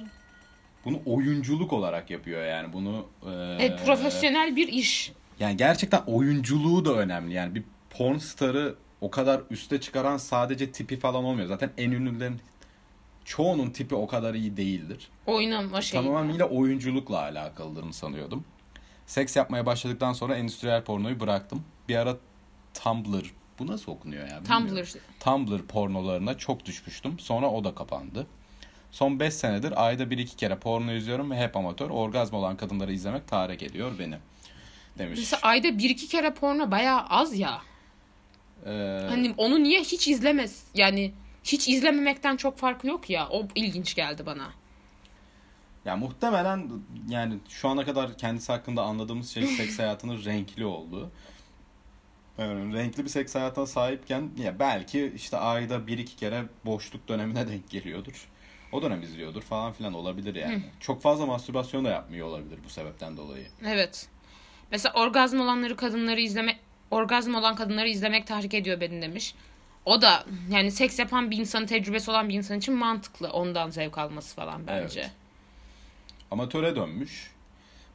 bunu 0.85 0.99
oyunculuk 1.05 1.73
olarak 1.73 2.09
yapıyor 2.09 2.45
yani 2.45 2.73
bunu 2.73 3.05
e, 3.25 3.31
Evet, 3.59 3.79
profesyonel 3.85 4.55
bir 4.55 4.67
iş. 4.67 5.11
yani 5.39 5.57
gerçekten 5.57 6.01
oyunculuğu 6.07 6.85
da 6.85 6.93
önemli. 6.93 7.33
Yani 7.33 7.55
bir 7.55 7.63
porn 7.89 8.17
starı 8.17 8.75
o 9.01 9.11
kadar 9.11 9.41
üste 9.49 9.81
çıkaran 9.81 10.17
sadece 10.17 10.71
tipi 10.71 10.99
falan 10.99 11.23
olmuyor. 11.23 11.47
Zaten 11.47 11.71
en 11.77 11.91
ünlülerin 11.91 12.39
çoğunun 13.25 13.69
tipi 13.69 13.95
o 13.95 14.07
kadar 14.07 14.33
iyi 14.33 14.57
değildir. 14.57 15.07
Oynama 15.25 15.81
şeyi. 15.81 16.03
Tamamıyla 16.03 16.45
oyunculukla 16.45 17.21
alakalıdır 17.21 17.91
sanıyordum. 17.91 18.45
Seks 19.05 19.35
yapmaya 19.35 19.65
başladıktan 19.65 20.13
sonra 20.13 20.35
endüstriyel 20.35 20.83
pornoyu 20.83 21.19
bıraktım. 21.19 21.63
Bir 21.89 21.95
ara 21.95 22.17
Tumblr, 22.73 23.33
bu 23.59 23.67
nasıl 23.67 23.91
okunuyor 23.91 24.27
ya? 24.27 24.41
bilmiyorum. 24.43 24.67
Tumblr. 24.67 24.95
Tumblr 25.19 25.61
pornolarına 25.67 26.37
çok 26.37 26.65
düşmüştüm. 26.65 27.19
Sonra 27.19 27.49
o 27.49 27.63
da 27.63 27.75
kapandı. 27.75 28.27
Son 28.91 29.19
5 29.19 29.33
senedir 29.33 29.85
ayda 29.85 30.03
1-2 30.03 30.35
kere 30.35 30.55
porno 30.59 30.91
izliyorum 30.91 31.31
ve 31.31 31.37
hep 31.37 31.57
amatör. 31.57 31.89
Orgazm 31.89 32.35
olan 32.35 32.57
kadınları 32.57 32.93
izlemek 32.93 33.27
tahrik 33.27 33.63
ediyor 33.63 33.91
beni. 33.99 34.17
Demiş. 34.97 35.19
Mesela 35.19 35.39
ayda 35.43 35.77
bir 35.77 35.89
iki 35.89 36.07
kere 36.07 36.33
porno 36.33 36.71
bayağı 36.71 37.01
az 37.01 37.39
ya. 37.39 37.61
Ee, 38.65 39.05
Hani 39.09 39.33
onu 39.37 39.63
niye 39.63 39.79
hiç 39.81 40.07
izlemez? 40.07 40.63
Yani 40.75 41.13
hiç 41.43 41.67
izlememekten 41.67 42.37
çok 42.37 42.57
farkı 42.57 42.87
yok 42.87 43.09
ya. 43.09 43.27
O 43.29 43.47
ilginç 43.55 43.95
geldi 43.95 44.25
bana. 44.25 44.49
Ya 45.85 45.95
muhtemelen 45.95 46.69
yani 47.09 47.37
şu 47.49 47.69
ana 47.69 47.85
kadar 47.85 48.17
kendisi 48.17 48.51
hakkında 48.51 48.81
anladığımız 48.83 49.29
şey 49.29 49.47
seks 49.57 49.79
hayatının 49.79 50.25
renkli 50.25 50.65
olduğu. 50.65 51.11
Yani 52.37 52.73
renkli 52.73 53.03
bir 53.03 53.09
seks 53.09 53.35
hayatına 53.35 53.65
sahipken 53.65 54.29
ya 54.37 54.59
belki 54.59 55.13
işte 55.15 55.37
ayda 55.37 55.87
bir 55.87 55.97
iki 55.97 56.15
kere 56.15 56.43
boşluk 56.65 57.07
dönemine 57.07 57.47
denk 57.47 57.69
geliyordur. 57.69 58.27
O 58.71 58.81
dönem 58.81 59.01
izliyordur 59.01 59.41
falan 59.41 59.73
filan 59.73 59.93
olabilir 59.93 60.35
yani. 60.35 60.63
Çok 60.79 61.01
fazla 61.01 61.25
mastürbasyon 61.25 61.85
da 61.85 61.89
yapmıyor 61.89 62.27
olabilir 62.27 62.59
bu 62.65 62.69
sebepten 62.69 63.17
dolayı. 63.17 63.47
Evet. 63.65 64.07
Mesela 64.71 64.93
orgazm 64.93 65.39
olanları 65.39 65.75
kadınları 65.75 66.21
izleme 66.21 66.59
orgazm 66.91 67.35
olan 67.35 67.55
kadınları 67.55 67.89
izlemek 67.89 68.27
tahrik 68.27 68.53
ediyor 68.53 68.81
beni 68.81 69.01
demiş. 69.01 69.35
O 69.85 70.01
da 70.01 70.25
yani 70.51 70.71
seks 70.71 70.99
yapan 70.99 71.31
bir 71.31 71.37
insanın 71.37 71.65
tecrübesi 71.65 72.11
olan 72.11 72.29
bir 72.29 72.33
insan 72.33 72.57
için 72.57 72.73
mantıklı 72.73 73.31
ondan 73.31 73.69
zevk 73.69 73.97
alması 73.97 74.35
falan 74.35 74.67
bence. 74.67 74.99
Evet. 74.99 75.11
Amatöre 76.31 76.75
dönmüş. 76.75 77.31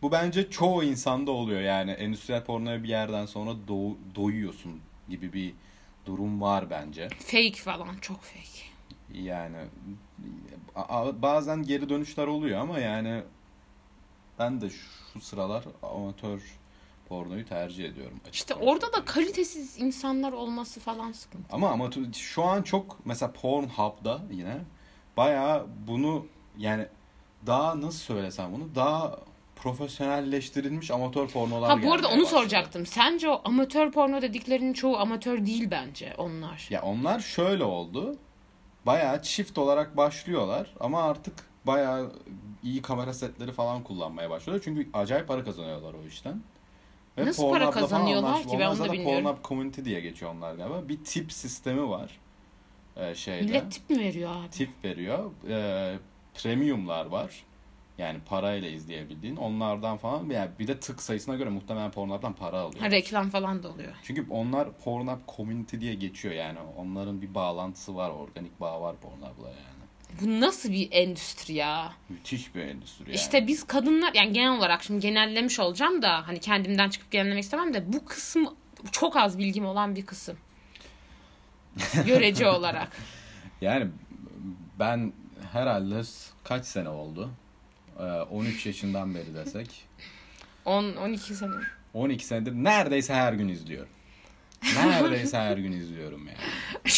Bu 0.03 0.13
bence 0.13 0.51
çoğu 0.51 0.85
insanda 0.85 1.31
oluyor 1.31 1.61
yani 1.61 1.91
endüstriyel 1.91 2.45
pornoya 2.45 2.83
bir 2.83 2.89
yerden 2.89 3.27
sonra 3.27 3.51
do- 3.69 3.97
doyuyorsun 4.15 4.81
gibi 5.09 5.33
bir 5.33 5.53
durum 6.07 6.41
var 6.41 6.71
bence. 6.71 7.09
Fake 7.09 7.53
falan 7.53 7.97
çok 8.01 8.23
fake. 8.23 8.67
Yani 9.15 9.57
bazen 11.23 11.63
geri 11.63 11.89
dönüşler 11.89 12.27
oluyor 12.27 12.61
ama 12.61 12.79
yani 12.79 13.23
ben 14.39 14.61
de 14.61 14.71
şu 14.71 15.21
sıralar 15.21 15.65
amatör 15.83 16.43
pornoyu 17.09 17.45
tercih 17.47 17.85
ediyorum. 17.85 18.21
açık 18.23 18.35
İşte 18.35 18.55
orada 18.55 18.93
da 18.93 19.05
kalitesiz 19.05 19.79
insanlar 19.81 20.33
olması 20.33 20.81
falan 20.81 21.13
sıkıntı. 21.13 21.45
Ama 21.55 21.71
amatör 21.71 22.03
şu 22.13 22.45
an 22.45 22.63
çok 22.63 22.99
mesela 23.05 23.33
Pornhub'da 23.33 24.21
yine 24.31 24.57
bayağı 25.17 25.67
bunu 25.87 26.27
yani 26.59 26.87
daha 27.47 27.81
nasıl 27.81 27.99
söylesem 27.99 28.53
bunu 28.53 28.75
daha 28.75 29.19
profesyonelleştirilmiş 29.57 30.91
amatör 30.91 31.29
pornolar 31.29 31.71
Ha 31.71 31.83
bu 31.83 31.93
arada 31.93 32.09
onu 32.09 32.23
başladı. 32.23 32.31
soracaktım. 32.31 32.87
Sence 32.87 33.29
o 33.29 33.41
amatör 33.45 33.93
porno 33.93 34.23
dediklerinin 34.23 34.73
çoğu 34.73 34.99
amatör 34.99 35.47
değil 35.47 35.69
bence 35.71 36.15
onlar. 36.19 36.67
Ya 36.71 36.83
onlar 36.83 37.21
şöyle 37.21 37.65
oldu. 37.65 38.17
Bayağı 38.87 39.23
çift 39.23 39.59
olarak 39.59 39.97
başlıyorlar 39.97 40.75
ama 40.81 41.03
artık 41.03 41.35
bayağı 41.65 42.13
iyi 42.63 42.83
kamera 42.83 43.15
setleri 43.15 43.53
falan 43.53 43.83
kullanmaya 43.83 44.31
başlıyorlar. 44.31 44.65
Çünkü 44.65 44.89
acayip 44.93 45.29
para 45.29 45.45
kazanıyorlar 45.45 45.95
o 45.95 46.07
işten. 46.07 46.43
Nasıl 47.17 47.51
para 47.51 47.71
kazanıyorlar 47.71 48.43
ki? 48.43 48.59
Ben 48.59 48.67
onu 48.71 48.79
da 48.79 48.93
bilmiyorum. 48.93 49.25
Pornhub 49.25 49.45
Community 49.45 49.83
diye 49.85 50.01
geçiyor 50.01 50.35
onlar 50.35 50.55
galiba. 50.55 50.89
Bir 50.89 51.05
tip 51.05 51.33
sistemi 51.33 51.89
var. 51.89 52.19
Ee, 52.97 53.15
şeyde. 53.15 53.43
Millet 53.43 53.73
tip 53.73 53.91
mi 53.91 53.99
veriyor 53.99 54.31
abi? 54.37 54.51
tip 54.51 54.71
veriyor. 54.85 55.31
Ee, 55.49 55.99
premiumlar 56.35 57.07
var. 57.07 57.45
Yani 57.99 58.19
parayla 58.27 58.69
izleyebildiğin. 58.69 59.37
Onlardan 59.37 59.97
falan 59.97 60.31
yani 60.31 60.51
bir 60.59 60.69
de 60.69 60.81
tık 60.81 61.03
sayısına 61.03 61.35
göre 61.37 61.51
muhtemelen 61.51 61.91
Pornhub'dan 61.91 62.33
para 62.33 62.59
alıyor. 62.61 62.81
Ha, 62.81 62.91
reklam 62.91 63.31
falan 63.31 63.63
da 63.63 63.69
oluyor. 63.69 63.93
Çünkü 64.03 64.27
onlar 64.31 64.73
Pornhub 64.85 65.21
Community 65.37 65.79
diye 65.81 65.95
geçiyor 65.95 66.35
yani. 66.35 66.59
Onların 66.77 67.23
bir 67.23 67.35
bağlantısı 67.35 67.97
var, 67.97 68.11
organik 68.11 68.61
bağ 68.61 68.81
var 68.81 68.97
Pornhub'la 68.97 69.49
yani. 69.49 69.76
Bu 70.21 70.41
nasıl 70.41 70.73
bir 70.73 70.89
endüstri 70.91 71.55
ya? 71.55 71.93
Müthiş 72.09 72.55
bir 72.55 72.61
endüstri 72.61 73.05
yani. 73.05 73.15
İşte 73.15 73.47
biz 73.47 73.67
kadınlar 73.67 74.15
yani 74.15 74.33
genel 74.33 74.59
olarak 74.59 74.83
şimdi 74.83 75.01
genellemiş 75.01 75.61
olacağım 75.61 76.03
da 76.03 76.29
hani 76.29 76.41
kendimden 76.41 76.91
çıkıp 76.91 77.11
genellemek 77.11 77.45
istemem 77.45 77.75
de 77.75 77.93
bu 77.93 78.05
kısım 78.05 78.49
çok 78.93 79.17
az 79.17 79.39
bilgim 79.39 79.67
olan 79.67 79.97
bir 79.97 80.07
kısım. 80.07 80.37
Görece 82.07 82.49
olarak. 82.49 82.97
Yani 83.61 83.91
ben 84.79 85.13
herhalde 85.53 86.03
kaç 86.45 86.65
sene 86.67 86.89
oldu? 86.89 87.31
Ee, 87.99 88.03
13 88.03 88.67
yaşından 88.67 89.15
beri 89.15 89.35
desek. 89.35 89.85
10 90.65 90.93
12 90.97 91.35
sene. 91.35 91.51
12 91.95 92.27
senedir 92.27 92.53
neredeyse 92.53 93.15
her 93.15 93.33
gün 93.33 93.49
izliyorum. 93.49 93.89
Neredeyse 94.77 95.39
her 95.39 95.57
gün 95.57 95.73
izliyorum 95.73 96.27
yani. 96.27 96.39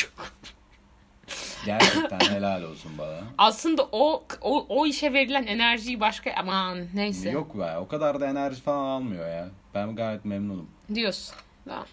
Gerçekten 1.66 2.20
helal 2.20 2.62
olsun 2.62 2.92
bana. 2.98 3.18
Aslında 3.38 3.88
o 3.92 4.24
o 4.40 4.66
o 4.68 4.86
işe 4.86 5.12
verilen 5.12 5.46
enerjiyi 5.46 6.00
başka 6.00 6.30
aman 6.36 6.78
neyse 6.94 7.30
Yok 7.30 7.58
be 7.58 7.76
o 7.78 7.88
kadar 7.88 8.20
da 8.20 8.26
enerji 8.26 8.60
falan 8.62 8.84
almıyor 8.86 9.28
ya. 9.28 9.48
Ben 9.74 9.96
gayet 9.96 10.24
memnunum. 10.24 10.68
diyorsun. 10.94 11.34
Tamam. 11.64 11.86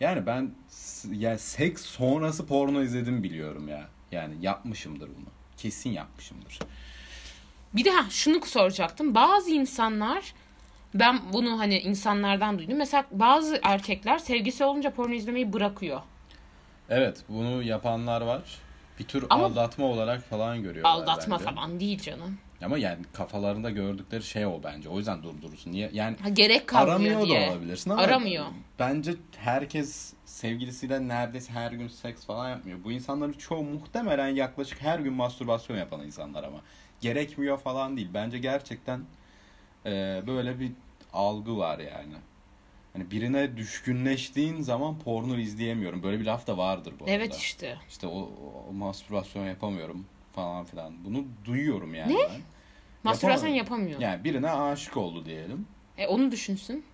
Yani 0.00 0.26
ben 0.26 0.50
s- 0.68 1.08
ya 1.16 1.38
seks 1.38 1.82
sonrası 1.84 2.46
porno 2.46 2.82
izledim 2.82 3.22
biliyorum 3.22 3.68
ya. 3.68 3.88
Yani 4.12 4.34
yapmışımdır 4.40 5.08
bunu. 5.08 5.26
Kesin 5.56 5.90
yapmışımdır. 5.90 6.58
Bir 7.74 7.84
de 7.84 7.90
ha, 7.90 8.06
şunu 8.10 8.46
soracaktım. 8.46 9.14
Bazı 9.14 9.50
insanlar 9.50 10.34
ben 10.94 11.20
bunu 11.32 11.58
hani 11.58 11.78
insanlardan 11.78 12.58
duydum. 12.58 12.76
Mesela 12.76 13.04
bazı 13.10 13.60
erkekler 13.62 14.18
sevgisi 14.18 14.64
olunca 14.64 14.90
porno 14.90 15.12
izlemeyi 15.14 15.52
bırakıyor. 15.52 16.00
Evet 16.90 17.18
bunu 17.28 17.62
yapanlar 17.62 18.20
var. 18.20 18.42
Bir 18.98 19.04
tür 19.04 19.26
Ama- 19.30 19.44
aldatma 19.44 19.84
olarak 19.86 20.22
falan 20.24 20.62
görüyorlar 20.62 20.90
Aldatma 20.94 21.34
bence. 21.38 21.44
falan 21.50 21.80
değil 21.80 21.98
canım. 22.00 22.38
Ama 22.64 22.78
yani 22.78 22.98
kafalarında 23.12 23.70
gördükleri 23.70 24.22
şey 24.22 24.46
o 24.46 24.60
bence. 24.64 24.88
O 24.88 24.98
yüzden 24.98 25.22
durdurursun. 25.22 25.72
Niye? 25.72 25.90
Yani 25.92 26.16
Ha, 26.22 26.28
gerek 26.28 26.66
kalmıyor 26.66 26.94
aramıyor 27.20 27.26
diye. 27.26 27.48
da 27.48 27.52
olabilirsin 27.52 27.90
ama 27.90 28.02
Aramıyor. 28.02 28.44
bence 28.78 29.14
herkes 29.36 30.12
sevgilisiyle 30.24 31.08
neredeyse 31.08 31.52
her 31.52 31.72
gün 31.72 31.88
seks 31.88 32.24
falan 32.26 32.50
yapmıyor. 32.50 32.78
Bu 32.84 32.92
insanların 32.92 33.32
çoğu 33.32 33.62
muhtemelen 33.62 34.28
yaklaşık 34.28 34.82
her 34.82 34.98
gün 34.98 35.12
mastürbasyon 35.12 35.76
yapan 35.76 36.00
insanlar 36.00 36.44
ama. 36.44 36.58
Gerekmiyor 37.00 37.58
falan 37.58 37.96
değil. 37.96 38.08
Bence 38.14 38.38
gerçekten 38.38 39.00
e, 39.86 40.22
böyle 40.26 40.60
bir 40.60 40.72
algı 41.12 41.56
var 41.58 41.78
yani. 41.78 42.14
Hani 42.98 43.10
birine 43.10 43.56
düşkünleştiğin 43.56 44.60
zaman 44.62 44.98
porno 44.98 45.36
izleyemiyorum. 45.36 46.02
Böyle 46.02 46.20
bir 46.20 46.24
laf 46.24 46.46
da 46.46 46.58
vardır 46.58 46.94
bu 47.00 47.04
arada. 47.04 47.14
Evet 47.14 47.36
işte. 47.36 47.76
İşte 47.88 48.06
o, 48.06 48.30
o 48.68 48.72
mastürbasyon 48.72 49.46
yapamıyorum 49.46 50.06
falan 50.34 50.64
filan. 50.64 51.04
Bunu 51.04 51.24
duyuyorum 51.44 51.94
yani 51.94 52.14
Ne? 52.14 52.18
ben. 52.18 52.40
Mastürbasyon 53.04 53.50
Yapamıyor. 53.50 54.00
Yani 54.00 54.24
birine 54.24 54.50
aşık 54.50 54.96
oldu 54.96 55.24
diyelim. 55.24 55.66
E 55.98 56.06
onu 56.06 56.30
düşünsün. 56.32 56.84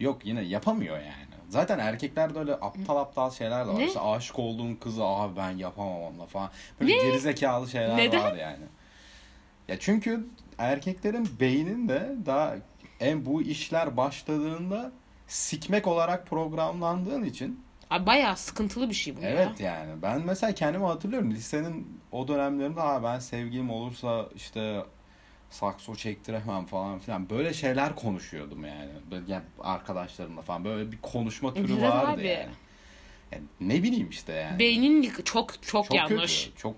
Yok 0.00 0.26
yine 0.26 0.42
yapamıyor 0.42 0.96
yani. 0.96 1.26
Zaten 1.48 1.78
erkeklerde 1.78 2.38
öyle 2.38 2.54
aptal 2.54 2.96
aptal 2.96 3.30
şeyler 3.30 3.64
de 3.66 3.68
var. 3.68 3.78
Ne? 3.78 3.86
İşte 3.86 4.00
aşık 4.00 4.38
olduğun 4.38 4.74
kızı 4.74 5.04
abi 5.04 5.36
ben 5.36 5.50
yapamam 5.50 6.02
onunla 6.02 6.26
falan. 6.26 6.50
Böyle 6.80 6.92
gerizekalı 6.92 7.68
şeyler 7.68 7.96
Neden? 7.96 8.22
var 8.24 8.34
yani. 8.34 8.64
Ya 9.68 9.78
çünkü 9.78 10.26
erkeklerin 10.58 11.28
beyninde 11.40 12.14
daha 12.26 12.56
en 13.00 13.26
bu 13.26 13.42
işler 13.42 13.96
başladığında 13.96 14.92
sikmek 15.26 15.86
olarak 15.86 16.26
programlandığın 16.26 17.24
için 17.24 17.60
Abi 17.90 18.06
bayağı 18.06 18.36
sıkıntılı 18.36 18.88
bir 18.88 18.94
şey 18.94 19.16
bu 19.16 19.20
ya. 19.20 19.28
Evet 19.28 19.60
yani 19.60 20.02
ben 20.02 20.20
mesela 20.26 20.54
kendimi 20.54 20.84
hatırlıyorum 20.84 21.30
lisenin 21.30 22.00
o 22.12 22.28
dönemlerinde 22.28 22.80
ha 22.80 23.02
ben 23.02 23.18
sevgilim 23.18 23.70
olursa 23.70 24.26
işte 24.34 24.84
sakso 25.50 25.94
çektiremem 25.94 26.66
falan 26.66 26.98
filan 26.98 27.30
böyle 27.30 27.54
şeyler 27.54 27.96
konuşuyordum 27.96 28.64
yani. 28.64 28.90
Böyle 29.10 29.32
yani 29.32 29.44
arkadaşlarımla 29.60 30.42
falan 30.42 30.64
böyle 30.64 30.92
bir 30.92 30.98
konuşma 31.02 31.54
türü 31.54 31.66
Güzel 31.66 31.90
vardı 31.90 32.10
abi. 32.20 32.26
yani. 32.26 32.50
Yani 33.32 33.44
Ne 33.60 33.82
bileyim 33.82 34.10
işte 34.10 34.32
yani. 34.32 34.58
Beynin 34.58 35.02
çok 35.02 35.24
çok, 35.24 35.62
çok 35.62 35.94
yanlış. 35.94 36.44
kötü. 36.46 36.56
Çok 36.58 36.76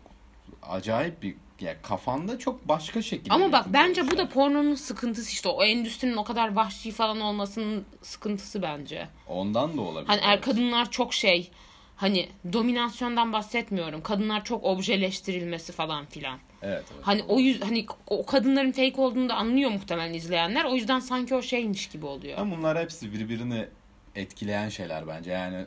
acayip 0.62 1.22
bir 1.22 1.34
ya 1.60 1.82
kafanda 1.82 2.38
çok 2.38 2.68
başka 2.68 3.02
şekilde. 3.02 3.34
Ama 3.34 3.52
bak 3.52 3.66
bence 3.68 4.10
bu 4.10 4.16
da 4.18 4.28
pornonun 4.28 4.74
sıkıntısı 4.74 5.30
işte 5.30 5.48
o 5.48 5.64
endüstrinin 5.64 6.16
o 6.16 6.24
kadar 6.24 6.54
vahşi 6.54 6.92
falan 6.92 7.20
olmasının 7.20 7.84
sıkıntısı 8.02 8.62
bence. 8.62 9.08
ondan 9.28 9.76
da 9.76 9.80
olabilir. 9.80 10.08
Hani 10.08 10.20
er 10.24 10.40
kadınlar 10.40 10.90
çok 10.90 11.14
şey 11.14 11.50
hani 11.96 12.28
dominasyondan 12.52 13.32
bahsetmiyorum. 13.32 14.02
Kadınlar 14.02 14.44
çok 14.44 14.64
objeleştirilmesi 14.64 15.72
falan 15.72 16.06
filan. 16.06 16.38
Evet, 16.62 16.84
evet. 16.94 17.02
Hani 17.06 17.22
o 17.22 17.38
yüz 17.38 17.60
hani 17.62 17.86
o 18.06 18.26
kadınların 18.26 18.72
fake 18.72 19.00
olduğunu 19.00 19.28
da 19.28 19.34
anlıyor 19.34 19.70
muhtemelen 19.70 20.14
izleyenler. 20.14 20.64
O 20.64 20.74
yüzden 20.74 21.00
sanki 21.00 21.34
o 21.34 21.42
şeymiş 21.42 21.88
gibi 21.88 22.06
oluyor. 22.06 22.38
Ama 22.38 22.56
bunlar 22.56 22.78
hepsi 22.78 23.12
birbirini 23.12 23.68
etkileyen 24.14 24.68
şeyler 24.68 25.08
bence. 25.08 25.30
Yani 25.30 25.66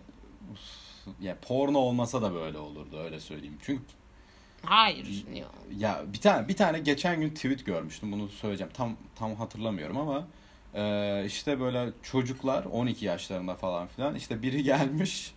ya 1.21 1.37
porno 1.47 1.77
olmasa 1.77 2.21
da 2.21 2.33
böyle 2.33 2.57
olurdu 2.57 2.99
öyle 2.99 3.19
söyleyeyim. 3.19 3.57
Çünkü 3.61 3.83
Hayır. 4.65 5.25
ya 5.77 6.01
bir 6.13 6.21
tane 6.21 6.47
bir 6.47 6.55
tane 6.55 6.79
geçen 6.79 7.21
gün 7.21 7.29
tweet 7.29 7.65
görmüştüm. 7.65 8.11
Bunu 8.11 8.27
söyleyeceğim. 8.27 8.73
Tam 8.73 8.95
tam 9.15 9.35
hatırlamıyorum 9.35 9.97
ama 9.97 10.27
e, 10.73 11.23
işte 11.25 11.59
böyle 11.59 11.89
çocuklar 12.03 12.65
12 12.65 13.05
yaşlarında 13.05 13.55
falan 13.55 13.87
filan 13.87 14.15
işte 14.15 14.41
biri 14.41 14.63
gelmiş 14.63 15.33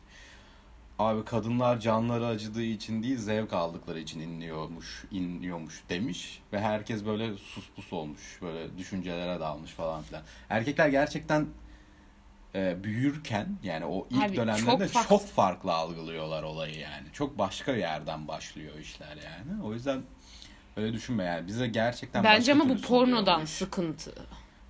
Abi 0.99 1.25
kadınlar 1.25 1.81
canları 1.81 2.27
acıdığı 2.27 2.63
için 2.63 3.03
değil 3.03 3.19
zevk 3.19 3.53
aldıkları 3.53 4.01
için 4.01 4.21
inliyormuş, 4.21 5.05
inliyormuş 5.11 5.83
demiş 5.89 6.43
ve 6.53 6.61
herkes 6.61 7.07
böyle 7.07 7.37
sus 7.37 7.71
pus 7.77 7.93
olmuş, 7.93 8.39
böyle 8.43 8.79
düşüncelere 8.79 9.41
dalmış 9.41 9.71
falan 9.71 10.03
filan. 10.03 10.23
Erkekler 10.49 10.89
gerçekten 10.89 11.47
e, 12.55 12.85
büyürken 12.85 13.47
yani 13.63 13.85
o 13.85 14.07
ilk 14.11 14.23
Abi, 14.23 14.37
dönemlerinde 14.37 14.89
çok 14.89 15.03
çok, 15.03 15.09
farklı. 15.09 15.27
farklı 15.27 15.73
algılıyorlar 15.73 16.43
olayı 16.43 16.79
yani. 16.79 17.07
Çok 17.13 17.39
başka 17.39 17.73
yerden 17.73 18.29
başlıyor 18.29 18.79
işler 18.79 19.17
yani. 19.17 19.63
O 19.63 19.73
yüzden 19.73 20.03
öyle 20.77 20.93
düşünme 20.93 21.25
yani. 21.25 21.47
Bize 21.47 21.67
gerçekten 21.69 22.25
Bence 22.25 22.53
ama 22.53 22.69
bu 22.69 22.81
pornodan 22.81 23.43
iş. 23.43 23.51
sıkıntı. 23.51 24.15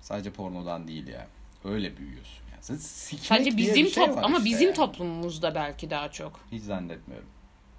Sadece 0.01 0.31
pornodan 0.31 0.87
değil 0.87 1.07
ya. 1.07 1.27
Öyle 1.63 1.97
büyüyorsun 1.97 2.43
yani. 2.51 2.63
Sen 2.63 2.75
Sadece 3.17 3.57
bizim 3.57 3.87
şey 3.87 4.05
top 4.05 4.17
ama 4.17 4.37
işte 4.37 4.45
bizim 4.45 4.67
yani. 4.67 4.75
toplumumuzda 4.75 5.55
belki 5.55 5.89
daha 5.89 6.11
çok. 6.11 6.39
Hiç 6.51 6.63
zannetmiyorum. 6.63 7.29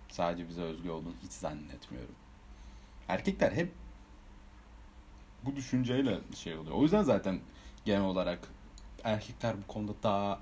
Sadece 0.09 0.49
bize 0.49 0.63
özgü 0.63 0.91
olduğunu 0.91 1.15
hiç 1.23 1.33
zannetmiyorum. 1.33 2.15
Erkekler 3.09 3.53
hep 3.53 3.73
bu 5.43 5.57
düşünceyle 5.57 6.19
şey 6.37 6.57
oluyor. 6.57 6.77
O 6.77 6.83
yüzden 6.83 7.03
zaten 7.03 7.41
genel 7.85 8.03
olarak 8.05 8.39
erkekler 9.07 9.55
bu 9.63 9.73
konuda 9.73 9.93
daha 10.03 10.39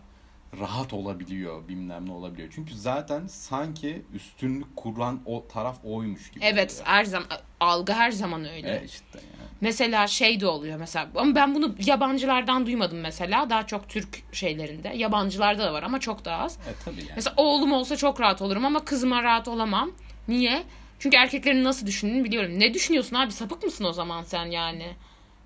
rahat 0.61 0.93
olabiliyor, 0.93 1.69
bilmem 1.69 2.09
ne 2.09 2.13
olabiliyor. 2.13 2.49
Çünkü 2.55 2.75
zaten 2.75 3.27
sanki 3.27 4.03
üstünlük 4.15 4.77
kuran 4.77 5.21
o 5.27 5.47
taraf 5.49 5.77
oymuş 5.85 6.31
gibi. 6.31 6.45
Evet, 6.45 6.73
oluyor. 6.73 6.87
her 6.87 7.05
zaman 7.05 7.29
algı 7.61 7.93
her 7.93 8.11
zaman 8.11 8.45
öyle. 8.45 8.81
E 8.81 8.85
işte 8.85 9.05
yani. 9.15 9.49
Mesela 9.61 10.07
şey 10.07 10.41
de 10.41 10.47
oluyor 10.47 10.79
mesela 10.79 11.09
ama 11.15 11.35
ben 11.35 11.55
bunu 11.55 11.75
yabancılardan 11.87 12.67
duymadım 12.67 13.01
mesela 13.01 13.51
daha 13.51 13.67
çok 13.67 13.89
Türk 13.89 14.23
şeylerinde 14.33 14.89
yabancılarda 14.89 15.65
da 15.65 15.73
var 15.73 15.83
ama 15.83 16.01
çok 16.01 16.25
daha 16.25 16.45
az. 16.45 16.55
E 16.55 16.85
tabii 16.85 17.01
yani. 17.01 17.13
Mesela 17.17 17.35
oğlum 17.37 17.73
olsa 17.73 17.97
çok 17.97 18.21
rahat 18.21 18.43
olurum 18.43 18.65
ama 18.65 18.85
kızıma 18.85 19.23
rahat 19.23 19.49
olamam. 19.49 19.91
Niye? 20.29 20.63
Çünkü 20.99 21.17
erkeklerin 21.17 21.65
nasıl 21.65 21.87
düşündüğünü 21.87 22.25
biliyorum. 22.25 22.61
Ne 22.61 22.75
düşünüyorsun 22.75 23.17
abi 23.17 23.33
sapık 23.33 23.63
mısın 23.63 23.85
o 23.85 23.93
zaman 23.93 24.23
sen 24.23 24.47
yani? 24.47 24.97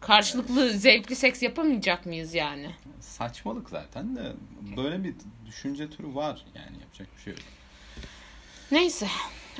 Karşılıklı 0.00 0.70
zevkli 0.70 1.16
seks 1.16 1.42
yapamayacak 1.42 2.06
mıyız 2.06 2.34
yani? 2.34 2.70
Saçmalık 3.00 3.70
zaten 3.70 4.16
de 4.16 4.32
böyle 4.76 5.04
bir 5.04 5.14
düşünce 5.46 5.90
türü 5.90 6.14
var 6.14 6.44
yani 6.54 6.80
yapacak 6.80 7.08
bir 7.16 7.22
şey 7.22 7.32
yok. 7.32 7.42
Neyse. 8.72 9.08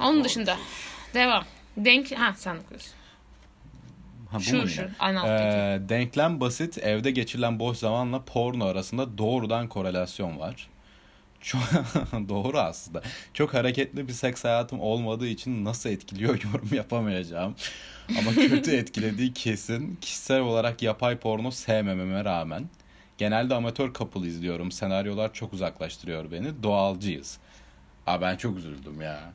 Onun 0.00 0.16
Doğru. 0.16 0.25
dışında. 0.25 0.57
Devam. 1.14 1.45
Denk 1.76 2.12
ha 2.18 2.35
sen 2.37 2.57
okuyorsun. 2.57 2.92
Ha, 4.30 4.38
bu 4.38 4.42
Şu, 4.42 4.57
mu 4.57 4.68
şu, 4.68 4.88
aynı 4.99 5.21
alttaki. 5.21 5.45
Ee, 5.45 5.88
denklem 5.88 6.40
basit. 6.40 6.78
Evde 6.78 7.11
geçirilen 7.11 7.59
boş 7.59 7.78
zamanla 7.78 8.25
porno 8.25 8.64
arasında 8.64 9.18
doğrudan 9.18 9.68
korelasyon 9.68 10.38
var. 10.38 10.68
Çok 11.40 11.61
doğru 12.28 12.59
aslında. 12.59 13.02
Çok 13.35 13.54
hareketli 13.54 14.09
bir 14.09 14.12
seks 14.12 14.45
hayatım 14.45 14.80
olmadığı 14.80 15.26
için 15.26 15.64
nasıl 15.64 15.90
etkiliyor 15.90 16.42
yorum 16.52 16.68
yapamayacağım. 16.75 17.54
Ama 18.18 18.35
kötü 18.35 18.76
etkilediği 18.76 19.33
kesin. 19.33 19.99
Kişisel 20.00 20.40
olarak 20.40 20.83
yapay 20.83 21.18
porno 21.18 21.50
sevmememe 21.50 22.25
rağmen. 22.25 22.68
Genelde 23.18 23.54
amatör 23.54 23.95
couple 23.95 24.26
izliyorum. 24.26 24.73
Senaryolar 24.73 25.33
çok 25.33 25.52
uzaklaştırıyor 25.52 26.30
beni. 26.30 26.62
Doğalcıyız. 26.62 27.38
Aa 28.07 28.21
ben 28.21 28.37
çok 28.37 28.59
üzüldüm 28.59 29.00
ya. 29.00 29.33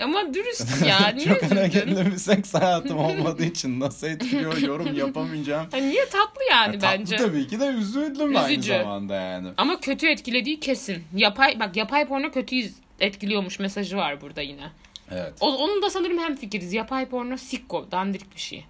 Ama 0.00 0.34
dürüst 0.34 0.86
ya. 0.86 1.08
Niye 1.08 1.28
çok 1.28 1.42
üzüldün? 1.42 1.56
hareketli 1.56 2.06
bir 2.06 2.16
seks 2.16 2.54
hayatım 2.54 2.98
olmadığı 2.98 3.44
için 3.44 3.80
nasıl 3.80 4.06
etkiliyor 4.06 4.56
yorum 4.58 4.94
yapamayacağım. 4.98 5.66
Ha, 5.70 5.76
niye 5.76 6.08
tatlı 6.08 6.42
yani 6.50 6.74
Ya 6.74 6.80
tatlı 6.80 6.98
bence. 7.00 7.16
tabii 7.16 7.46
ki 7.46 7.60
de 7.60 7.66
üzüldüm 7.66 8.34
de 8.34 8.38
aynı 8.38 8.52
Üzücü. 8.52 8.78
zamanda 8.78 9.14
yani. 9.14 9.48
Ama 9.56 9.80
kötü 9.80 10.06
etkilediği 10.08 10.60
kesin. 10.60 11.04
Yapay 11.14 11.60
bak 11.60 11.76
yapay 11.76 12.06
porno 12.08 12.30
kötü 12.30 12.56
etkiliyormuş 13.00 13.58
mesajı 13.58 13.96
var 13.96 14.20
burada 14.20 14.40
yine. 14.42 14.70
Evet. 15.10 15.32
O, 15.40 15.56
onun 15.56 15.82
da 15.82 15.90
sanırım 15.90 16.18
hem 16.18 16.36
fikiriz. 16.36 16.72
Yapay 16.72 17.06
porno 17.06 17.36
sikko, 17.36 17.86
dandirik 17.90 18.34
bir 18.34 18.40
şey. 18.40 18.64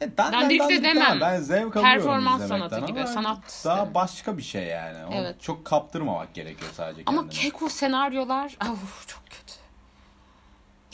E, 0.00 0.16
dan- 0.18 0.32
Dandirik 0.32 0.60
de 0.60 0.64
dandik 0.64 0.84
demem. 0.84 1.18
Ben 1.20 1.40
zevk 1.40 1.76
alıyorum 1.76 1.82
Performans 1.82 2.48
sanatı 2.48 2.86
gibi, 2.86 2.98
ama 3.00 3.06
sanat 3.08 3.36
Daha 3.42 3.48
sistemi. 3.50 3.94
başka 3.94 4.38
bir 4.38 4.42
şey 4.42 4.62
yani. 4.64 4.98
O 5.06 5.10
Evet. 5.14 5.36
Çok 5.42 5.64
kaptırmamak 5.64 6.34
gerekiyor 6.34 6.70
sadece 6.74 7.02
Ama 7.06 7.20
kendine. 7.22 7.40
keko 7.40 7.68
senaryolar 7.68 8.44
of, 8.72 9.08
çok 9.08 9.22
kötü. 9.30 9.43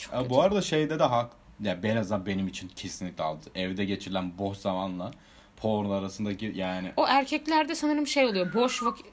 Çok 0.01 0.13
Ya 0.13 0.19
kötü. 0.19 0.29
bu 0.29 0.41
arada 0.41 0.61
şeyde 0.61 0.99
de 0.99 1.03
hak 1.03 1.31
ya 1.61 1.79
en 1.83 1.97
azından 1.97 2.25
benim 2.25 2.47
için 2.47 2.67
kesinlikle 2.67 3.23
aldı. 3.23 3.45
Evde 3.55 3.85
geçirilen 3.85 4.37
boş 4.37 4.57
zamanla 4.57 5.11
porno 5.57 5.93
arasındaki 5.93 6.53
yani 6.55 6.91
O 6.97 7.07
erkeklerde 7.07 7.75
sanırım 7.75 8.07
şey 8.07 8.25
oluyor. 8.25 8.53
Boş 8.53 8.83
vakit 8.83 9.05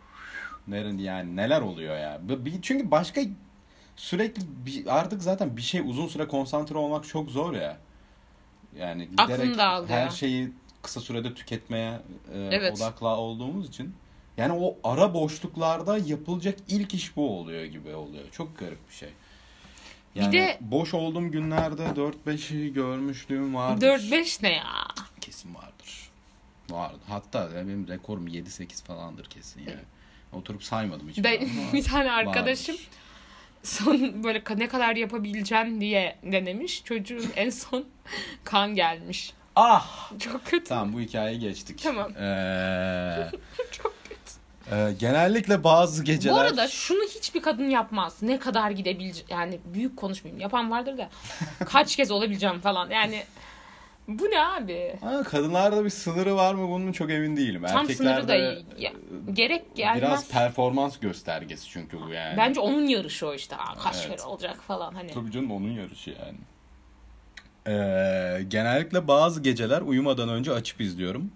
Neren 0.68 0.98
yani 0.98 1.36
neler 1.36 1.60
oluyor 1.60 1.98
ya? 1.98 2.20
Çünkü 2.62 2.90
başka 2.90 3.20
sürekli 3.96 4.42
artık 4.90 5.22
zaten 5.22 5.56
bir 5.56 5.62
şey 5.62 5.80
uzun 5.80 6.08
süre 6.08 6.28
konsantre 6.28 6.78
olmak 6.78 7.08
çok 7.08 7.30
zor 7.30 7.54
ya. 7.54 7.78
Yani 8.78 9.08
giderek 9.10 9.58
her 9.88 10.10
şeyi 10.10 10.52
kısa 10.82 11.00
sürede 11.00 11.34
tüketmeye 11.34 11.90
e, 12.34 12.38
Evet. 12.52 12.76
odaklı 12.76 13.08
olduğumuz 13.08 13.68
için 13.68 13.94
yani 14.36 14.52
o 14.52 14.76
ara 14.84 15.14
boşluklarda 15.14 15.98
yapılacak 15.98 16.58
ilk 16.68 16.94
iş 16.94 17.16
bu 17.16 17.38
oluyor 17.38 17.64
gibi 17.64 17.94
oluyor. 17.94 18.24
Çok 18.32 18.58
garip 18.58 18.88
bir 18.88 18.94
şey. 18.94 19.08
Yani 20.18 20.32
de- 20.32 20.58
boş 20.60 20.94
olduğum 20.94 21.30
günlerde 21.30 21.82
4-5'i 21.82 22.72
görmüşlüğüm 22.72 23.54
vardır. 23.54 23.86
4-5 23.86 24.42
ne 24.42 24.52
ya? 24.52 24.64
Kesin 25.20 25.54
vardır. 25.54 26.08
Vardı. 26.70 26.98
Hatta 27.08 27.48
benim 27.54 27.88
rekorum 27.88 28.28
7-8 28.28 28.84
falandır 28.84 29.24
kesin 29.24 29.60
yani. 29.60 29.80
Oturup 30.32 30.64
saymadım 30.64 31.08
hiç. 31.08 31.24
Ben, 31.24 31.48
bir 31.72 31.84
tane 31.84 32.12
arkadaşım 32.12 32.74
Vardır. 32.74 32.88
son 33.62 34.24
böyle 34.24 34.42
ne 34.56 34.68
kadar 34.68 34.96
yapabileceğim 34.96 35.80
diye 35.80 36.18
denemiş. 36.22 36.84
Çocuğun 36.84 37.26
en 37.36 37.50
son 37.50 37.84
kan 38.44 38.74
gelmiş. 38.74 39.32
Ah! 39.56 40.12
Çok 40.18 40.46
kötü. 40.46 40.64
Tamam 40.64 40.92
bu 40.92 41.00
hikayeyi 41.00 41.40
geçtik. 41.40 41.80
Tamam. 41.82 42.12
Ee, 42.16 43.30
Çok 43.72 43.94
kötü. 44.70 44.76
e, 44.82 44.92
genellikle 44.92 45.64
bazı 45.64 46.04
geceler... 46.04 46.36
Bu 46.36 46.40
arada 46.40 46.68
şunu 46.68 47.02
hiçbir 47.02 47.42
kadın 47.42 47.68
yapmaz. 47.70 48.22
Ne 48.22 48.38
kadar 48.38 48.70
gidebilecek 48.70 49.30
yani 49.30 49.58
büyük 49.74 49.96
konuşmayayım. 49.96 50.40
Yapan 50.40 50.70
vardır 50.70 50.98
da 50.98 51.08
kaç 51.64 51.96
kez 51.96 52.10
olabileceğim 52.10 52.60
falan. 52.60 52.90
Yani 52.90 53.22
bu 54.08 54.24
ne 54.24 54.42
abi? 54.42 54.96
Ha, 55.00 55.22
kadınlarda 55.22 55.84
bir 55.84 55.90
sınırı 55.90 56.36
var 56.36 56.54
mı 56.54 56.68
bunun 56.68 56.92
çok 56.92 57.10
emin 57.10 57.36
değilim. 57.36 57.62
Tam 57.68 57.88
sınırı 57.88 58.28
da 58.28 58.34
Erkeklerde 58.34 58.62
iyi. 58.76 58.84
Ya, 58.84 58.92
gerek 59.32 59.76
gelmez. 59.76 60.02
biraz 60.02 60.28
performans 60.28 60.98
göstergesi 60.98 61.68
çünkü 61.68 62.00
bu 62.00 62.08
yani. 62.10 62.36
Bence 62.36 62.60
onun 62.60 62.86
yarışı 62.86 63.26
o 63.28 63.34
işte. 63.34 63.56
Aa, 63.56 63.74
kaç 63.74 63.96
Evet. 63.96 64.08
kere 64.16 64.22
olacak 64.28 64.62
falan 64.62 64.94
hani. 64.94 65.10
Tabii 65.10 65.32
canım 65.32 65.50
onun 65.50 65.70
yarışı 65.70 66.10
yani. 66.10 66.38
Ee, 67.66 68.42
genellikle 68.48 69.08
bazı 69.08 69.42
geceler 69.42 69.80
uyumadan 69.82 70.28
önce 70.28 70.52
açıp 70.52 70.80
izliyorum. 70.80 71.30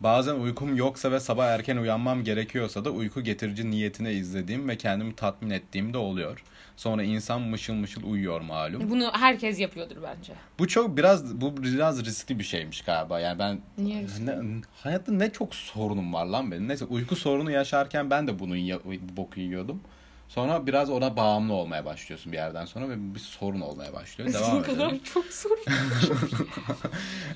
Bazen 0.00 0.34
uykum 0.34 0.76
yoksa 0.76 1.12
ve 1.12 1.20
sabah 1.20 1.46
erken 1.46 1.76
uyanmam 1.76 2.24
gerekiyorsa 2.24 2.84
da 2.84 2.90
uyku 2.90 3.20
getirici 3.20 3.70
niyetine 3.70 4.12
izlediğim 4.12 4.68
ve 4.68 4.76
kendimi 4.76 5.14
tatmin 5.14 5.50
ettiğim 5.50 5.92
de 5.92 5.98
oluyor. 5.98 6.42
Sonra 6.76 7.02
insan 7.02 7.42
mışıl 7.42 7.74
mışıl 7.74 8.02
uyuyor 8.02 8.40
malum. 8.40 8.90
Bunu 8.90 9.10
herkes 9.12 9.60
yapıyordur 9.60 9.96
bence. 10.02 10.32
Bu 10.58 10.68
çok 10.68 10.96
biraz 10.96 11.40
bu 11.40 11.62
biraz 11.62 12.04
riskli 12.04 12.38
bir 12.38 12.44
şeymiş 12.44 12.80
galiba. 12.80 13.20
Yani 13.20 13.38
ben 13.38 13.58
Niye 13.78 14.02
riskli? 14.02 14.26
ne, 14.26 14.60
hayatta 14.82 15.12
ne 15.12 15.32
çok 15.32 15.54
sorunum 15.54 16.12
var 16.12 16.26
lan 16.26 16.50
benim. 16.52 16.68
Neyse 16.68 16.84
uyku 16.84 17.16
sorunu 17.16 17.50
yaşarken 17.50 18.10
ben 18.10 18.26
de 18.26 18.38
bunun 18.38 18.56
ya, 18.56 18.78
boku 19.16 19.40
yiyordum. 19.40 19.80
Sonra 20.28 20.66
biraz 20.66 20.90
ona 20.90 21.16
bağımlı 21.16 21.52
olmaya 21.52 21.84
başlıyorsun 21.84 22.32
bir 22.32 22.36
yerden 22.36 22.64
sonra 22.64 22.88
ve 22.88 23.14
bir 23.14 23.20
sorun 23.20 23.60
olmaya 23.60 23.92
başlıyor. 23.92 24.30
Devam 24.32 24.44
Sizin 24.44 24.62
edelim. 24.62 24.76
kadar 24.78 24.98
çok 25.14 25.24
sorun. 25.26 25.58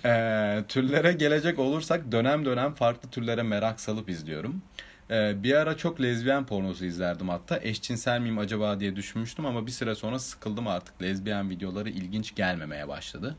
Ee, 0.05 0.65
türlere 0.69 1.13
gelecek 1.13 1.59
olursak 1.59 2.13
dönem 2.13 2.45
dönem 2.45 2.75
farklı 2.75 3.11
türlere 3.11 3.43
merak 3.43 3.81
salıp 3.81 4.09
izliyorum. 4.09 4.63
Ee, 5.11 5.43
bir 5.43 5.55
ara 5.55 5.77
çok 5.77 6.01
lezbiyen 6.03 6.47
pornosu 6.47 6.85
izlerdim 6.85 7.29
hatta. 7.29 7.59
Eşcinsel 7.63 8.21
miyim 8.21 8.39
acaba 8.39 8.81
diye 8.81 8.97
düşünmüştüm 8.97 9.47
ama 9.47 9.67
bir 9.67 9.71
süre 9.73 9.95
sonra 9.95 10.19
sıkıldım 10.19 10.67
artık. 10.69 11.03
Lezbiyen 11.03 11.51
videoları 11.51 11.89
ilginç 11.91 12.35
gelmemeye 12.35 12.89
başladı. 12.89 13.37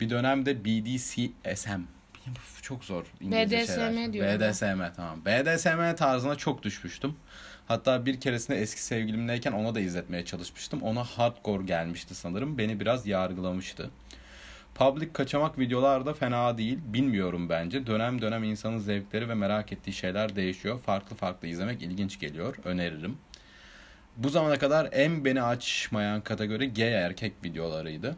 Bir 0.00 0.10
dönemde 0.10 0.64
BDSM 0.64 1.80
çok 2.62 2.84
zor 2.84 3.04
İngilizce 3.20 3.58
BDSM 3.58 3.72
şeyler. 3.74 4.12
diyor. 4.12 4.40
BDSM 4.40 4.82
tamam. 4.96 5.24
BDSM 5.24 5.96
tarzına 5.96 6.34
çok 6.34 6.62
düşmüştüm. 6.62 7.16
Hatta 7.68 8.06
bir 8.06 8.20
keresinde 8.20 8.60
eski 8.60 8.82
sevgilimleyken 8.82 9.52
ona 9.52 9.74
da 9.74 9.80
izletmeye 9.80 10.24
çalışmıştım. 10.24 10.82
Ona 10.82 11.04
hardcore 11.04 11.64
gelmişti 11.64 12.14
sanırım. 12.14 12.58
Beni 12.58 12.80
biraz 12.80 13.06
yargılamıştı. 13.06 13.90
Public 14.74 15.12
kaçamak 15.12 15.58
videolar 15.58 16.06
da 16.06 16.14
fena 16.14 16.58
değil. 16.58 16.78
Bilmiyorum 16.86 17.48
bence. 17.48 17.86
Dönem 17.86 18.22
dönem 18.22 18.44
insanın 18.44 18.78
zevkleri 18.78 19.28
ve 19.28 19.34
merak 19.34 19.72
ettiği 19.72 19.92
şeyler 19.92 20.36
değişiyor. 20.36 20.80
Farklı 20.80 21.16
farklı 21.16 21.48
izlemek 21.48 21.82
ilginç 21.82 22.20
geliyor. 22.20 22.56
Öneririm. 22.64 23.18
Bu 24.16 24.28
zamana 24.28 24.58
kadar 24.58 24.88
en 24.92 25.24
beni 25.24 25.42
açmayan 25.42 26.20
kategori 26.20 26.74
gay 26.74 26.94
erkek 26.94 27.32
videolarıydı. 27.44 28.16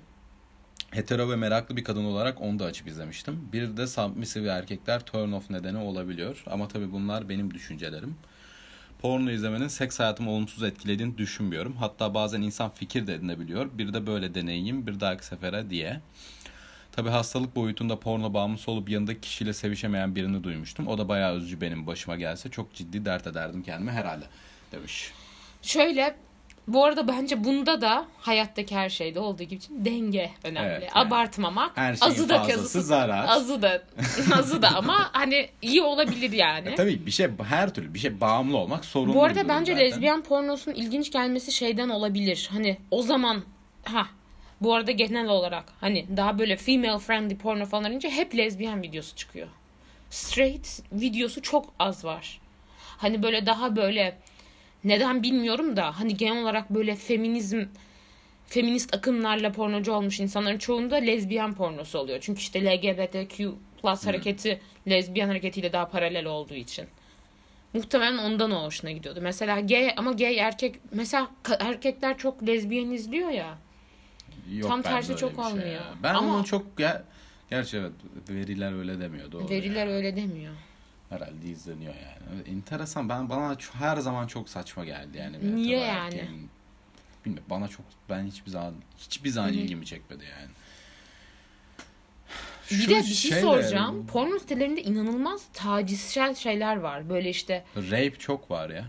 Hetero 0.91 1.31
ve 1.31 1.37
meraklı 1.37 1.77
bir 1.77 1.85
kadın 1.85 2.05
olarak 2.05 2.41
onu 2.41 2.59
da 2.59 2.65
açıp 2.65 2.89
izlemiştim. 2.89 3.49
Bir 3.53 3.77
de 3.77 3.87
submissive 3.87 4.49
erkekler 4.49 5.01
turn 5.01 5.33
off 5.33 5.51
nedeni 5.51 5.79
olabiliyor. 5.79 6.43
Ama 6.47 6.69
tabii 6.69 6.93
bunlar 6.93 7.29
benim 7.29 7.55
düşüncelerim. 7.55 8.17
Porno 9.01 9.31
izlemenin 9.31 9.69
seks 9.69 10.01
hayatımı 10.01 10.31
olumsuz 10.31 10.63
etkilediğini 10.63 11.19
düşünmüyorum. 11.19 11.77
Hatta 11.77 12.15
bazen 12.15 12.43
insan 12.43 12.71
fikir 12.71 13.07
de 13.07 13.15
edinebiliyor. 13.15 13.69
Bir 13.73 13.93
de 13.93 14.07
böyle 14.07 14.35
deneyeyim 14.35 14.87
bir 14.87 15.01
dahaki 15.01 15.27
sefere 15.27 15.71
diye. 15.71 16.01
Tabii 16.93 17.09
hastalık 17.09 17.57
boyutunda 17.57 18.01
porno 18.01 18.35
bağımlısı 18.35 18.71
olup 18.71 18.89
yanındaki 18.89 19.21
kişiyle 19.21 19.53
sevişemeyen 19.53 20.17
birini 20.17 20.45
duymuştum. 20.45 20.87
O 20.87 20.99
da 20.99 21.09
bayağı 21.09 21.37
üzücü 21.37 21.61
benim 21.61 21.87
başıma 21.87 22.17
gelse. 22.17 22.51
Çok 22.51 22.75
ciddi 22.75 23.05
dert 23.05 23.27
ederdim 23.27 23.63
kendime 23.63 23.93
herhalde 23.93 24.25
demiş. 24.73 25.13
Şöyle 25.63 26.17
bu 26.73 26.85
arada 26.85 27.09
bence 27.09 27.45
bunda 27.45 27.81
da 27.81 28.07
hayattaki 28.19 28.77
her 28.77 28.89
şeyde 28.89 29.21
olduğu 29.21 29.43
gibi 29.43 29.55
için 29.55 29.85
denge 29.85 30.31
önemli. 30.45 30.69
Evet, 30.69 30.91
yani 30.95 31.07
Abartmamak. 31.07 31.77
her 31.77 31.95
şeyin 31.95 32.13
azı 32.13 32.29
da 32.29 32.43
kazısı, 32.43 32.83
zarar. 32.83 33.29
Azı 33.29 33.63
da 33.63 33.83
azı 34.39 34.63
da 34.63 34.77
ama 34.77 35.11
hani 35.13 35.49
iyi 35.63 35.83
olabilir 35.83 36.33
yani. 36.33 36.69
E 36.69 36.75
tabii 36.75 37.07
bir 37.07 37.11
şey 37.11 37.29
her 37.49 37.75
türlü 37.75 37.95
bir 37.95 37.99
şey 37.99 38.21
bağımlı 38.21 38.57
olmak 38.57 38.85
sorunlu. 38.85 39.15
Bu 39.15 39.25
arada 39.25 39.49
bence 39.49 39.73
zaten. 39.73 39.87
lezbiyen 39.87 40.23
pornosunun 40.23 40.75
ilginç 40.75 41.13
gelmesi 41.13 41.53
şeyden 41.53 41.89
olabilir. 41.89 42.49
Hani 42.53 42.77
o 42.91 43.03
zaman 43.03 43.43
ha 43.85 44.07
bu 44.61 44.75
arada 44.75 44.91
genel 44.91 45.29
olarak 45.29 45.65
hani 45.81 46.07
daha 46.17 46.39
böyle 46.39 46.57
female 46.57 46.99
friendly 46.99 47.37
porno 47.37 47.67
falan 47.67 47.85
arayınca 47.85 48.11
hep 48.11 48.37
lezbiyen 48.37 48.83
videosu 48.83 49.17
çıkıyor. 49.17 49.49
Straight 50.11 50.69
videosu 50.93 51.43
çok 51.43 51.73
az 51.79 52.05
var. 52.05 52.41
Hani 52.79 53.23
böyle 53.23 53.47
daha 53.47 53.77
böyle 53.77 54.19
neden 54.85 55.23
bilmiyorum 55.23 55.77
da 55.77 56.01
hani 56.01 56.17
genel 56.17 56.43
olarak 56.43 56.71
böyle 56.71 56.97
feminizm 56.97 57.65
feminist 58.47 58.95
akımlarla 58.95 59.53
pornocu 59.53 59.93
olmuş 59.93 60.21
insanların 60.21 60.59
çoğunda 60.59 60.97
lezbiyen 60.97 61.55
pornosu 61.55 61.99
oluyor. 61.99 62.19
Çünkü 62.21 62.41
işte 62.41 62.65
LGBTQ 62.65 63.55
plus 63.83 64.07
hareketi 64.07 64.61
lezbiyen 64.89 65.29
hareketiyle 65.29 65.73
daha 65.73 65.89
paralel 65.89 66.27
olduğu 66.27 66.55
için. 66.55 66.87
Muhtemelen 67.75 68.19
ondan 68.19 68.51
o 68.51 68.65
hoşuna 68.65 68.91
gidiyordu. 68.91 69.21
Mesela 69.23 69.61
gay 69.61 69.95
ama 69.97 70.13
gay 70.13 70.39
erkek 70.39 70.75
mesela 70.93 71.29
erkekler 71.61 72.19
çok 72.19 72.47
lezbiyen 72.47 72.91
izliyor 72.91 73.31
ya. 73.31 73.59
Yok, 74.53 74.69
tam 74.69 74.83
tersi 74.83 75.17
çok 75.17 75.35
şey 75.35 75.45
olmuyor. 75.45 75.67
ya. 75.67 75.95
Ben 76.03 76.15
Ama- 76.15 76.35
onu 76.37 76.45
çok 76.45 76.77
ger 76.77 77.03
gerçi 77.51 77.77
evet 77.77 77.93
veriler 78.31 78.79
öyle 78.79 79.01
demiyor 79.01 79.33
doğru. 79.33 79.49
Veriler 79.49 79.87
yani. 79.87 79.91
öyle 79.97 80.17
demiyor. 80.17 80.55
Herhalde 81.11 81.47
izleniyor 81.49 81.95
yani. 81.95 82.35
Evet, 82.37 82.49
Enteresan. 82.49 83.09
Ben 83.09 83.29
bana 83.31 83.57
her 83.73 83.97
zaman 83.97 84.27
çok 84.27 84.49
saçma 84.49 84.85
geldi 84.85 85.19
yani. 85.19 85.41
bir 85.43 85.57
Niye 85.57 85.79
yani? 85.79 86.15
erkeğin- 86.15 86.49
Bilmiyorum 87.25 87.47
bana 87.51 87.69
çok 87.69 87.87
ben 88.11 88.25
hiçbir 88.25 88.51
zaman 88.51 88.75
hiçbir 88.99 89.31
zaman 89.31 89.53
ilgimi 89.53 89.87
çekmedi 89.87 90.25
yani. 90.25 90.51
Bir 92.71 92.75
Şu 92.77 92.91
de 92.91 92.95
bir 92.97 93.03
şey 93.05 93.31
şeyle- 93.31 93.41
soracağım. 93.43 94.07
Porno 94.07 94.39
sitelerinde 94.39 94.83
inanılmaz 94.83 95.43
tacizsel 95.53 96.35
şeyler 96.35 96.77
var. 96.77 97.09
Böyle 97.11 97.31
işte 97.31 97.65
Rape 97.77 98.15
çok 98.19 98.51
var 98.51 98.71
ya. 98.71 98.85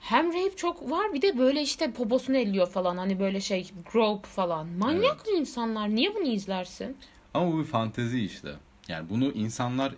hem 0.00 0.28
rape 0.28 0.56
çok 0.56 0.90
var 0.90 1.12
bir 1.14 1.22
de 1.22 1.38
böyle 1.38 1.62
işte 1.62 1.90
poposunu 1.92 2.36
elliyor 2.36 2.66
falan. 2.70 2.96
Hani 2.96 3.20
böyle 3.20 3.40
şey 3.40 3.70
grope 3.92 4.28
falan. 4.28 4.66
Manyak 4.66 5.24
insanlar. 5.36 5.88
Niye 5.88 6.14
bunu 6.14 6.26
izlersin? 6.26 6.96
Ama 7.34 7.52
bu 7.52 7.58
bir 7.58 7.64
fantezi 7.64 8.20
işte. 8.24 8.54
Yani 8.88 9.10
bunu 9.10 9.32
insanlar 9.32 9.94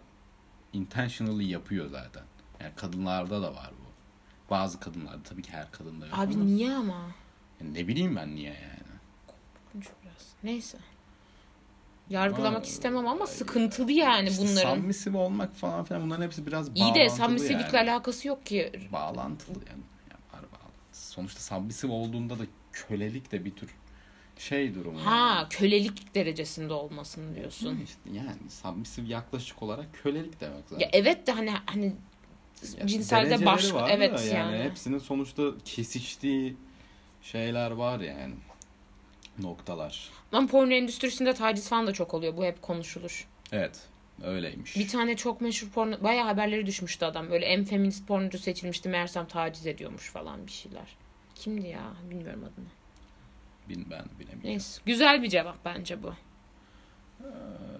intentionally 0.72 1.50
yapıyor 1.50 1.90
zaten. 1.90 2.22
Yani 2.60 2.72
kadınlarda 2.76 3.42
da 3.42 3.54
var 3.54 3.70
bu. 3.80 3.88
Bazı 4.50 4.80
kadınlarda 4.80 5.22
tabii 5.22 5.42
ki 5.42 5.52
her 5.52 5.70
kadında 5.70 6.06
yok. 6.06 6.18
Abi 6.18 6.34
ama- 6.34 6.44
niye 6.44 6.72
ama? 6.72 7.00
Yani 7.60 7.74
ne 7.74 7.88
bileyim 7.88 8.16
ben 8.16 8.34
niye 8.34 8.52
yani. 8.52 8.98
Korkunç 9.26 9.86
biraz. 10.02 10.26
Neyse. 10.42 10.78
Yargılamak 12.10 12.56
Ama- 12.56 12.66
istemem 12.66 13.06
ama 13.08 13.26
sıkıntılı 13.26 13.92
yani 13.92 14.28
İşte 14.28 14.42
bunların. 14.42 14.76
Submissive 14.76 15.18
olmak 15.18 15.56
falan 15.56 15.84
filan 15.84 16.02
bunların 16.02 16.22
hepsi 16.24 16.46
biraz 16.46 16.68
İyi 16.68 16.74
de 16.74 16.98
bağlantılı 16.98 17.10
submissive'likle 17.26 17.78
yani. 17.78 17.90
alakası 17.90 18.28
yok 18.28 18.46
ki. 18.46 18.72
Bağlantılı 18.92 19.56
yani. 19.58 19.82
yani 20.10 20.22
var 20.32 20.42
bağlantısı. 20.52 21.06
Sonuçta 21.12 21.40
submissive 21.40 21.92
olduğunda 21.92 22.38
da 22.38 22.42
kölelik 22.72 23.32
de 23.32 23.44
bir 23.44 23.50
tür 23.50 23.70
şey 24.38 24.74
durumu. 24.74 25.06
Ha 25.06 25.46
kölelik 25.50 26.14
derecesinde 26.14 26.72
olmasın 26.72 27.34
diyorsun. 27.34 27.66
yani. 27.66 27.82
İşte 27.82 28.00
yani 28.12 28.50
submissive 28.50 29.06
yaklaşık 29.08 29.62
olarak 29.62 29.86
kölelik 30.02 30.40
demek 30.40 30.64
zaten. 30.68 30.80
Ya 30.80 30.90
evet 30.92 31.26
de 31.26 31.32
hani 31.32 31.50
hani 31.66 31.92
Ya 32.78 32.86
cinselde 32.86 33.46
başka 33.46 33.74
var 33.76 33.88
da 33.88 33.92
evet 33.92 34.30
yani. 34.32 34.58
Hepsinin 34.58 34.98
sonuçta 34.98 35.42
kesiştiği 35.64 36.56
şeyler 37.22 37.70
var 37.70 38.00
yani. 38.00 38.34
Noktalar. 39.38 40.10
Ama 40.32 40.46
porno 40.46 40.72
endüstrisinde 40.72 41.34
taciz 41.34 41.68
falan 41.68 41.86
da 41.86 41.92
çok 41.92 42.14
oluyor. 42.14 42.36
Bu 42.36 42.44
hep 42.44 42.62
konuşulur. 42.62 43.28
Evet. 43.52 43.80
Öyleymiş. 44.24 44.76
Bir 44.76 44.88
tane 44.88 45.16
çok 45.16 45.40
meşhur 45.40 45.68
porno 45.68 46.02
bayağı 46.02 46.24
haberleri 46.26 46.66
düşmüştü 46.66 47.04
adam. 47.04 47.30
Böyle 47.30 47.46
en 47.46 47.64
feminist 47.64 48.06
pornocu 48.08 48.38
seçilmişti. 48.38 48.88
Meğersem 48.88 49.26
taciz 49.26 49.66
ediyormuş 49.66 50.10
falan 50.10 50.46
bir 50.46 50.52
şeyler. 50.52 50.96
Kimdi 51.34 51.66
ya? 51.68 51.92
Bilmiyorum 52.10 52.44
adını. 52.44 52.66
Bin, 53.68 53.86
ben 53.90 54.04
bilemiyorum. 54.18 54.44
Neyse. 54.44 54.82
Güzel 54.86 55.22
bir 55.22 55.28
cevap 55.28 55.64
bence 55.64 56.02
bu. 56.02 56.14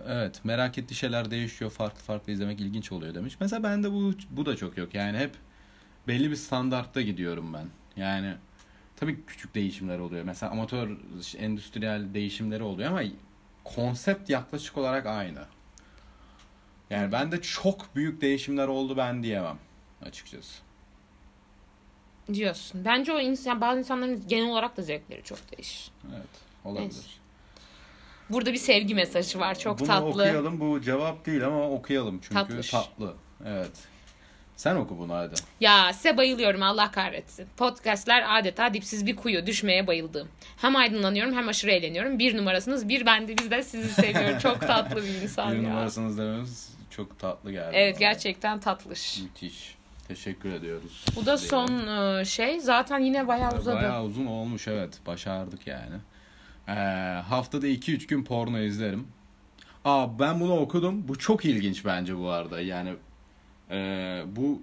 Evet 0.08 0.44
merak 0.44 0.78
ettiği 0.78 0.94
şeyler 0.94 1.30
değişiyor. 1.30 1.70
Farklı 1.70 2.00
farklı 2.00 2.32
izlemek 2.32 2.60
ilginç 2.60 2.92
oluyor 2.92 3.14
demiş. 3.14 3.36
Mesela 3.40 3.62
bende 3.62 3.92
bu 3.92 4.12
bu 4.30 4.46
da 4.46 4.56
çok 4.56 4.78
yok. 4.78 4.94
Yani 4.94 5.18
hep 5.18 5.34
belli 6.08 6.30
bir 6.30 6.36
standartta 6.36 7.00
gidiyorum 7.00 7.54
ben. 7.54 7.66
Yani 7.96 8.34
tabii 8.96 9.24
küçük 9.26 9.54
değişimler 9.54 9.98
oluyor. 9.98 10.24
Mesela 10.24 10.52
amatör 10.52 10.96
endüstriyel 11.38 12.14
değişimleri 12.14 12.62
oluyor 12.62 12.90
ama 12.90 13.02
konsept 13.64 14.30
yaklaşık 14.30 14.78
olarak 14.78 15.06
aynı. 15.06 15.44
Yani 16.90 17.12
bende 17.12 17.42
çok 17.42 17.96
büyük 17.96 18.20
değişimler 18.20 18.68
oldu 18.68 18.96
ben 18.96 19.22
diyemem 19.22 19.58
açıkçası. 20.02 20.67
Diyorsun. 22.34 22.84
Bence 22.84 23.12
o 23.12 23.18
insan 23.20 23.60
bazı 23.60 23.78
insanların 23.78 24.24
genel 24.28 24.50
olarak 24.50 24.76
da 24.76 24.82
zevkleri 24.82 25.22
çok 25.22 25.38
değişir. 25.56 25.90
Evet 26.14 26.26
olabilir. 26.64 26.82
Neyse. 26.84 27.02
Burada 28.30 28.52
bir 28.52 28.58
sevgi 28.58 28.94
mesajı 28.94 29.40
var. 29.40 29.58
Çok 29.58 29.78
Bunu 29.80 29.86
tatlı. 29.88 30.06
okuyalım. 30.08 30.60
Bu 30.60 30.80
cevap 30.80 31.26
değil 31.26 31.46
ama 31.46 31.70
okuyalım 31.70 32.18
çünkü 32.22 32.34
Tatlış. 32.34 32.70
tatlı. 32.70 33.14
Evet. 33.46 33.70
Sen 34.56 34.76
oku 34.76 34.98
bunu 34.98 35.14
hadi. 35.14 35.34
Ya 35.60 35.92
size 35.92 36.16
bayılıyorum 36.16 36.62
Allah 36.62 36.90
kahretsin. 36.90 37.46
Podcastler 37.56 38.38
adeta 38.38 38.74
dipsiz 38.74 39.06
bir 39.06 39.16
kuyu. 39.16 39.46
Düşmeye 39.46 39.86
bayıldım. 39.86 40.28
Hem 40.56 40.76
aydınlanıyorum 40.76 41.34
hem 41.36 41.48
aşırı 41.48 41.70
eğleniyorum. 41.70 42.18
Bir 42.18 42.36
numarasınız 42.36 42.88
bir 42.88 43.06
ben 43.06 43.28
de 43.28 43.38
biz 43.38 43.50
de 43.50 43.62
sizi 43.62 43.88
seviyorum. 43.88 44.38
Çok 44.42 44.60
tatlı 44.60 45.02
bir 45.04 45.22
insan 45.22 45.52
Bir 45.52 45.56
ya. 45.56 45.62
numarasınız 45.68 46.18
dememiz 46.18 46.72
çok 46.90 47.18
tatlı 47.18 47.52
geldi. 47.52 47.70
Evet 47.72 47.94
bana. 47.94 48.00
gerçekten 48.00 48.60
tatlış. 48.60 49.18
Müthiş. 49.22 49.77
Teşekkür 50.08 50.52
ediyoruz. 50.52 51.04
Bu 51.16 51.26
da 51.26 51.38
son 51.38 51.68
e, 52.18 52.24
şey. 52.24 52.60
Zaten 52.60 52.98
yine 52.98 53.28
bayağı 53.28 53.58
uzadı. 53.58 53.76
Bayağı 53.76 54.04
uzun 54.04 54.26
olmuş 54.26 54.68
evet. 54.68 54.98
Başardık 55.06 55.66
yani. 55.66 55.96
Ee, 56.68 56.72
haftada 57.28 57.68
2-3 57.68 58.06
gün 58.06 58.24
porno 58.24 58.58
izlerim. 58.58 59.06
Aa 59.84 60.18
ben 60.18 60.40
bunu 60.40 60.56
okudum. 60.56 61.08
Bu 61.08 61.18
çok 61.18 61.44
ilginç 61.44 61.84
bence 61.84 62.18
bu 62.18 62.28
arada. 62.28 62.60
Yani 62.60 62.94
e, 63.70 64.22
bu 64.26 64.62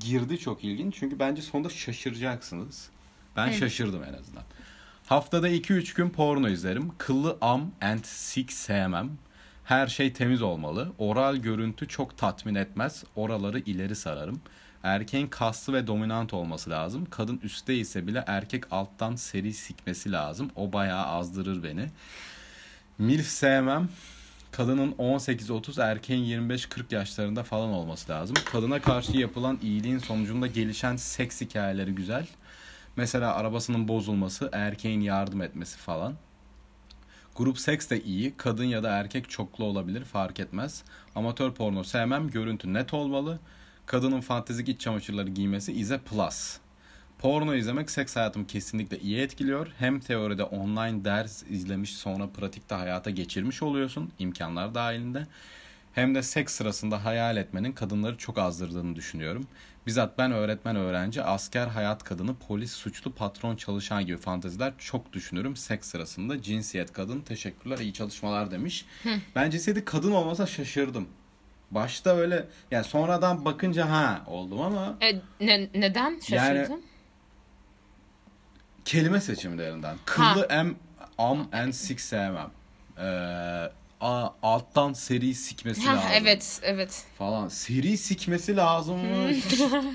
girdi 0.00 0.38
çok 0.38 0.64
ilginç. 0.64 0.94
Çünkü 0.98 1.18
bence 1.18 1.42
sonunda 1.42 1.68
şaşıracaksınız. 1.68 2.90
Ben 3.36 3.50
şaşırdım 3.50 4.04
en 4.04 4.12
azından. 4.12 4.42
Haftada 5.06 5.48
2-3 5.48 5.96
gün 5.96 6.10
porno 6.10 6.48
izlerim. 6.48 6.92
Kıllı 6.98 7.38
am 7.40 7.70
and 7.80 8.04
sik 8.04 8.52
sevmem. 8.52 9.10
Her 9.64 9.86
şey 9.86 10.12
temiz 10.12 10.42
olmalı. 10.42 10.92
Oral 10.98 11.36
görüntü 11.36 11.88
çok 11.88 12.18
tatmin 12.18 12.54
etmez. 12.54 13.04
Oraları 13.16 13.58
ileri 13.58 13.96
sararım. 13.96 14.40
Erkeğin 14.82 15.26
kaslı 15.26 15.72
ve 15.72 15.86
dominant 15.86 16.34
olması 16.34 16.70
lazım. 16.70 17.06
Kadın 17.10 17.40
üstte 17.42 17.74
ise 17.74 18.06
bile 18.06 18.24
erkek 18.26 18.72
alttan 18.72 19.16
seri 19.16 19.54
sikmesi 19.54 20.12
lazım. 20.12 20.50
O 20.56 20.72
bayağı 20.72 21.06
azdırır 21.06 21.62
beni. 21.62 21.86
Milf 22.98 23.26
sevmem. 23.26 23.88
Kadının 24.52 24.92
18-30 24.92 25.82
erkeğin 25.82 26.48
25-40 26.48 26.94
yaşlarında 26.94 27.42
falan 27.42 27.68
olması 27.68 28.12
lazım. 28.12 28.36
Kadına 28.44 28.80
karşı 28.80 29.16
yapılan 29.18 29.58
iyiliğin 29.62 29.98
sonucunda 29.98 30.46
gelişen 30.46 30.96
seks 30.96 31.40
hikayeleri 31.40 31.94
güzel. 31.94 32.26
Mesela 32.96 33.34
arabasının 33.34 33.88
bozulması, 33.88 34.50
erkeğin 34.52 35.00
yardım 35.00 35.42
etmesi 35.42 35.78
falan. 35.78 36.14
Grup 37.36 37.58
seks 37.58 37.90
de 37.90 38.02
iyi. 38.02 38.34
Kadın 38.36 38.64
ya 38.64 38.82
da 38.82 38.90
erkek 38.90 39.30
çoklu 39.30 39.64
olabilir 39.64 40.04
fark 40.04 40.40
etmez. 40.40 40.84
Amatör 41.14 41.52
porno 41.52 41.84
sevmem. 41.84 42.30
Görüntü 42.30 42.74
net 42.74 42.94
olmalı. 42.94 43.38
Kadının 43.86 44.20
fantezik 44.20 44.68
iç 44.68 44.80
çamaşırları 44.80 45.28
giymesi 45.30 45.72
ize 45.72 45.98
plus. 45.98 46.56
Porno 47.18 47.54
izlemek 47.54 47.90
seks 47.90 48.16
hayatımı 48.16 48.46
kesinlikle 48.46 48.98
iyi 48.98 49.18
etkiliyor. 49.18 49.72
Hem 49.78 50.00
teoride 50.00 50.44
online 50.44 51.04
ders 51.04 51.42
izlemiş 51.42 51.96
sonra 51.96 52.26
pratikte 52.26 52.74
hayata 52.74 53.10
geçirmiş 53.10 53.62
oluyorsun 53.62 54.12
imkanlar 54.18 54.74
dahilinde. 54.74 55.26
Hem 55.92 56.14
de 56.14 56.22
seks 56.22 56.54
sırasında 56.54 57.04
hayal 57.04 57.36
etmenin 57.36 57.72
kadınları 57.72 58.16
çok 58.16 58.38
azdırdığını 58.38 58.96
düşünüyorum. 58.96 59.46
Bizzat 59.86 60.18
ben 60.18 60.32
öğretmen 60.32 60.76
öğrenci, 60.76 61.22
asker 61.22 61.66
hayat 61.66 62.04
kadını, 62.04 62.34
polis, 62.36 62.72
suçlu, 62.72 63.12
patron, 63.14 63.56
çalışan 63.56 64.06
gibi 64.06 64.16
fanteziler 64.16 64.72
çok 64.78 65.12
düşünürüm. 65.12 65.56
Seks 65.56 65.88
sırasında 65.88 66.42
cinsiyet 66.42 66.92
kadın, 66.92 67.20
teşekkürler, 67.20 67.78
iyi 67.78 67.92
çalışmalar 67.92 68.50
demiş. 68.50 68.86
Ben 69.34 69.50
cinsiyeti 69.50 69.84
kadın 69.84 70.12
olmasa 70.12 70.46
şaşırdım. 70.46 71.08
Başta 71.70 72.16
öyle 72.16 72.46
yani 72.70 72.84
sonradan 72.84 73.44
bakınca 73.44 73.90
ha 73.90 74.22
oldum 74.26 74.60
ama 74.60 74.96
E, 75.00 75.20
ne, 75.40 75.68
neden 75.74 76.20
şaşırdın? 76.20 76.82
kelime 78.84 79.20
seçimlerinden. 79.20 79.96
Kıllı 80.04 80.46
em, 80.50 80.74
am 81.18 81.48
en 81.52 81.70
sik 81.70 82.00
sevmem. 82.00 82.50
Ee, 82.98 83.72
a- 84.02 84.30
alttan 84.42 84.92
seri 84.92 85.34
sikmesi 85.34 85.86
lazım. 85.86 86.10
evet, 86.14 86.60
evet. 86.62 87.04
Falan. 87.18 87.48
Seri 87.48 87.98
sikmesi 87.98 88.56
lazım 88.56 88.98
mı? 88.98 89.30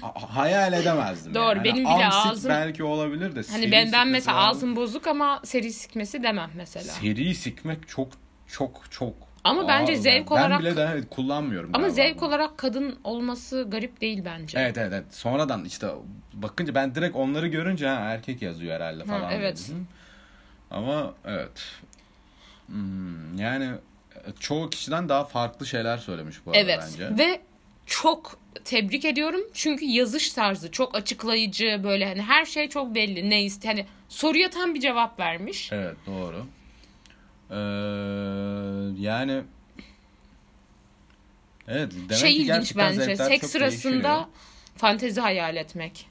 A- 0.03 0.35
hayal 0.35 0.73
edemezdim. 0.73 1.33
Doğru, 1.33 1.55
yani. 1.57 1.63
benim 1.63 1.85
Hani 1.85 1.97
bile 1.97 2.05
am 2.05 2.11
sik 2.11 2.31
ağzım- 2.31 2.49
belki 2.49 2.83
olabilir 2.83 3.29
de. 3.31 3.35
Hani 3.35 3.45
seri 3.45 3.71
ben 3.71 3.71
ben 3.71 3.85
sikmesi 3.85 4.11
mesela 4.11 4.37
lazım. 4.37 4.49
ağzım 4.57 4.75
bozuk 4.75 5.07
ama 5.07 5.41
seri 5.45 5.73
sikmesi 5.73 6.23
demem 6.23 6.49
mesela. 6.55 6.93
Seri 6.93 7.35
sikmek 7.35 7.87
çok 7.87 8.07
çok 8.47 8.81
çok 8.91 9.13
Ama 9.43 9.67
bence 9.67 9.93
ağır 9.93 9.99
zevk 10.01 10.15
yani. 10.15 10.29
olarak- 10.29 10.51
Ben 10.51 10.59
bile 10.59 10.75
de 10.77 11.01
kullanmıyorum. 11.09 11.69
Ama 11.73 11.79
galiba 11.87 11.95
zevk 11.95 12.19
bunu. 12.21 12.27
olarak 12.29 12.57
kadın 12.57 12.99
olması 13.03 13.67
garip 13.69 14.01
değil 14.01 14.21
bence. 14.25 14.59
Evet 14.59 14.77
evet 14.77 14.93
evet. 14.93 15.13
Sonradan 15.15 15.65
işte 15.65 15.87
bakınca 16.33 16.75
ben 16.75 16.95
direkt 16.95 17.15
onları 17.15 17.47
görünce 17.47 17.87
ha, 17.87 17.93
erkek 17.93 18.41
yazıyor 18.41 18.75
herhalde 18.75 19.03
Ha, 19.03 19.19
falan. 19.19 19.31
evet. 19.31 19.63
dedim. 19.69 19.87
Ama 20.71 21.13
evet. 21.25 21.65
Hmm, 22.67 23.37
yani 23.37 23.69
çoğu 24.39 24.69
kişiden 24.69 25.09
daha 25.09 25.23
farklı 25.25 25.65
şeyler 25.65 25.97
söylemiş 25.97 26.45
bu 26.45 26.49
arada 26.51 26.59
Evet 26.61 26.79
bence. 26.91 27.17
ve 27.23 27.41
çok 27.85 28.39
tebrik 28.65 29.05
ediyorum 29.05 29.41
çünkü 29.53 29.85
yazış 29.85 30.33
tarzı 30.33 30.71
çok 30.71 30.95
açıklayıcı 30.95 31.81
böyle 31.83 32.05
hani 32.05 32.21
her 32.21 32.45
şey 32.45 32.69
çok 32.69 32.95
belli 32.95 33.29
ne 33.29 33.43
iste 33.43 33.67
hani 33.67 33.85
soruya 34.09 34.49
tam 34.49 34.73
bir 34.73 34.79
cevap 34.79 35.19
vermiş. 35.19 35.69
Evet 35.71 35.97
doğru. 36.07 36.45
Ee, 37.51 37.55
yani 39.01 39.43
Evet 41.67 41.91
demek 41.93 42.15
şey 42.17 42.29
ki 42.33 42.37
ilginç 42.41 42.75
bence 42.77 43.15
seks 43.15 43.47
sırasında 43.51 43.93
değişiyor. 43.93 44.25
fantezi 44.77 45.21
hayal 45.21 45.55
etmek. 45.55 46.07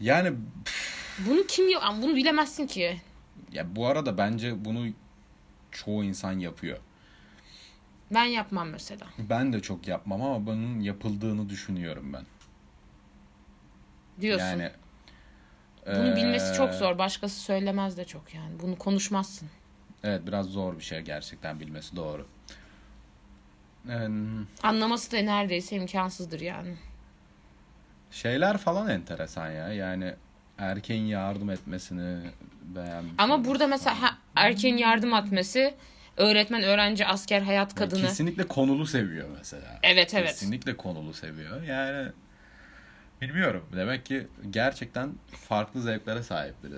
Yani 0.00 0.32
Bunu 1.18 1.46
kim 1.46 1.66
bunu 2.02 2.16
bilemezsin 2.16 2.66
ki. 2.66 3.00
ya 3.52 3.76
bu 3.76 3.86
arada 3.86 4.18
bence 4.18 4.64
bunu 4.64 4.86
çoğu 5.72 6.04
insan 6.04 6.32
yapıyor. 6.38 6.78
Ben 8.14 8.24
yapmam 8.24 8.68
mesela. 8.70 9.06
Ben 9.18 9.52
de 9.52 9.60
çok 9.60 9.88
yapmam 9.88 10.22
ama 10.22 10.46
bunun 10.46 10.80
yapıldığını 10.80 11.48
düşünüyorum 11.48 12.12
ben. 12.12 12.24
Diyorsun. 14.20 14.46
Yani 14.46 14.70
Bunu 15.86 16.16
bilmesi 16.16 16.54
çok 16.54 16.74
zor. 16.74 16.98
Başkası 16.98 17.40
söylemez 17.40 17.96
de 17.96 18.04
çok 18.04 18.34
yani. 18.34 18.60
Bunu 18.62 18.78
konuşmazsın. 18.78 19.48
Evet 20.02 20.26
biraz 20.26 20.46
zor 20.46 20.76
bir 20.78 20.82
şey 20.82 21.00
gerçekten 21.00 21.60
bilmesi 21.60 21.96
doğru. 21.96 22.26
Eee, 23.88 24.08
Anlaması 24.62 25.12
da 25.12 25.16
neredeyse 25.18 25.76
imkansızdır 25.76 26.40
yani. 26.40 26.76
şeyler 28.10 28.58
falan 28.58 28.88
enteresan 28.88 29.50
ya. 29.50 29.72
Yani 29.72 30.14
erkeğin 30.60 31.04
yardım 31.04 31.50
etmesini 31.50 32.30
beğenmiş. 32.62 33.12
Ama 33.18 33.44
burada 33.44 33.66
mesela 33.66 34.02
ha- 34.02 34.18
erkeğin 34.36 34.76
yardım 34.76 35.14
etmesi 35.14 35.74
öğretmen, 36.16 36.62
öğrenci, 36.62 37.06
asker, 37.06 37.40
hayat 37.40 37.68
Yani 37.70 37.78
kadını. 37.90 38.06
kesinlikle 38.06 38.46
konulu 38.46 38.86
seviyor 38.86 39.28
mesela. 39.38 39.78
Evet 39.82 40.14
evet. 40.14 40.28
Kesinlikle 40.28 40.76
konulu 40.76 41.12
seviyor. 41.14 41.62
Yani 41.62 42.08
bilmiyorum. 43.20 43.64
Demek 43.76 44.06
ki 44.06 44.26
gerçekten 44.50 45.12
farklı 45.48 45.82
zevklere 45.82 46.22
sahip 46.22 46.54
biri. 46.64 46.74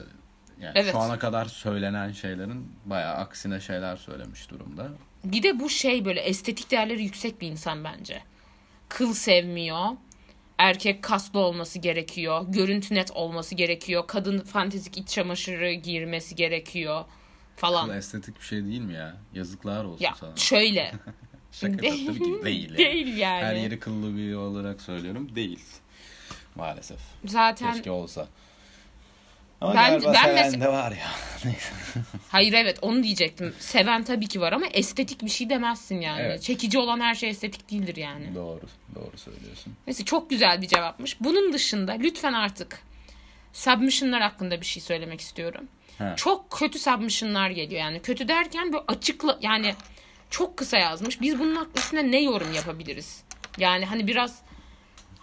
Yani 0.60 0.72
Evet. 0.74 0.92
şu 0.92 0.98
ana 0.98 1.18
kadar 1.18 1.44
söylenen 1.44 2.12
şeylerin 2.12 2.72
bayağı 2.84 3.14
aksine 3.14 3.60
şeyler 3.60 3.96
söylemiş 3.96 4.50
durumda. 4.50 4.88
Bir 5.24 5.42
de 5.42 5.60
bu 5.60 5.70
şey 5.70 6.04
böyle 6.04 6.20
estetik 6.20 6.70
değerleri 6.70 7.02
yüksek 7.02 7.40
bir 7.40 7.48
insan 7.48 7.84
bence. 7.84 8.22
Kıl 8.88 9.14
sevmiyor. 9.14 9.86
Erkek 10.58 11.02
kaslı 11.02 11.38
olması 11.40 11.78
gerekiyor. 11.78 12.44
Görüntü 12.48 12.94
net 12.94 13.10
olması 13.10 13.54
gerekiyor. 13.54 14.04
Kadın 14.06 14.38
fantezik 14.40 14.98
iç 14.98 15.08
çamaşırı 15.08 15.72
giyirmesi 15.72 16.34
gerekiyor 16.34 17.04
falan. 17.56 17.88
Bu 17.88 17.94
estetik 17.94 18.40
bir 18.40 18.44
şey 18.44 18.64
değil 18.64 18.80
mi 18.80 18.94
ya? 18.94 19.16
Yazıklar 19.34 19.84
olsun 19.84 20.04
Ya 20.04 20.14
sana. 20.20 20.36
şöyle. 20.36 20.92
Şaka 21.52 21.76
tabii 21.76 22.18
ki 22.18 22.40
değil. 22.44 22.76
Değil 22.76 23.16
yani. 23.16 23.44
Her 23.44 23.54
yeri 23.54 23.80
kıllı 23.80 24.16
bir 24.16 24.34
olarak 24.34 24.80
söylüyorum. 24.80 25.34
Değil. 25.34 25.60
Maalesef. 26.54 26.98
Zaten 27.24 27.72
Keşke 27.72 27.90
olsa. 27.90 28.28
Ama 29.62 29.74
Ben- 29.74 29.90
galiba 30.00 30.12
ben 30.12 30.42
seven 30.42 30.60
de 30.60 30.68
var 30.68 30.92
ya. 30.92 31.10
hayır 32.28 32.52
evet 32.52 32.78
onu 32.82 33.02
diyecektim. 33.02 33.54
Seven 33.58 34.04
tabii 34.04 34.26
ki 34.26 34.40
var 34.40 34.52
ama 34.52 34.66
estetik 34.66 35.22
bir 35.22 35.30
şey 35.30 35.50
demezsin 35.50 36.00
yani. 36.00 36.22
Evet. 36.22 36.42
Çekici 36.42 36.78
olan 36.78 37.00
her 37.00 37.14
şey 37.14 37.30
estetik 37.30 37.70
değildir 37.70 37.96
yani. 37.96 38.34
doğru. 38.34 38.60
Doğru 38.94 39.18
söylüyorsun. 39.18 39.72
Neyse 39.86 40.04
çok 40.04 40.30
güzel 40.30 40.62
bir 40.62 40.68
cevapmış. 40.68 41.20
Bunun 41.20 41.52
dışında 41.52 41.92
lütfen 41.92 42.32
artık 42.32 42.78
submissionlar 43.52 44.22
hakkında 44.22 44.60
bir 44.60 44.66
şey 44.66 44.82
söylemek 44.82 45.20
istiyorum. 45.20 45.68
He. 45.98 46.04
Çok 46.16 46.50
kötü 46.50 46.78
submissionlar 46.78 47.50
geliyor 47.50 47.80
yani. 47.80 48.02
Kötü 48.02 48.28
derken 48.28 48.72
böyle 48.72 48.84
açıkla 48.88 49.38
yani 49.42 49.74
çok 50.30 50.56
kısa 50.56 50.78
yazmış. 50.78 51.20
Biz 51.20 51.38
bunun 51.38 51.68
üstüne 51.76 52.10
ne 52.10 52.20
yorum 52.20 52.52
yapabiliriz? 52.52 53.22
Yani 53.58 53.86
hani 53.86 54.06
biraz 54.06 54.42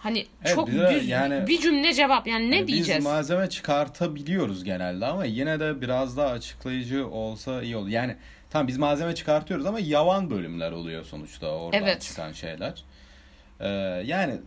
hani 0.00 0.26
Evet, 0.44 0.54
çok 0.54 0.68
bir 0.68 0.78
de 0.78 0.90
düz 0.94 1.08
yani- 1.08 1.46
bir 1.46 1.60
cümle 1.60 1.94
cevap 1.94 2.26
yani 2.26 2.50
ne 2.50 2.56
Yani 2.56 2.68
diyeceğiz? 2.68 2.98
Biz 2.98 3.04
malzeme 3.04 3.48
çıkartabiliyoruz 3.48 4.64
genelde 4.64 5.06
ama 5.06 5.24
yine 5.24 5.60
de 5.60 5.80
biraz 5.80 6.16
daha 6.16 6.28
açıklayıcı 6.28 7.08
olsa 7.08 7.62
iyi 7.62 7.76
olur. 7.76 7.88
Yani 7.88 8.16
tamam 8.50 8.68
biz 8.68 8.78
malzeme 8.78 9.14
çıkartıyoruz 9.14 9.66
ama 9.66 9.80
yavan 9.80 10.30
bölümler 10.30 10.72
oluyor 10.72 11.04
sonuçta 11.04 11.46
oradan 11.46 11.82
Evet. 11.82 12.00
çıkan 12.02 12.32
şeyler. 12.32 12.84
Ee, 13.60 13.68
yani 14.06 14.32
e, 14.32 14.38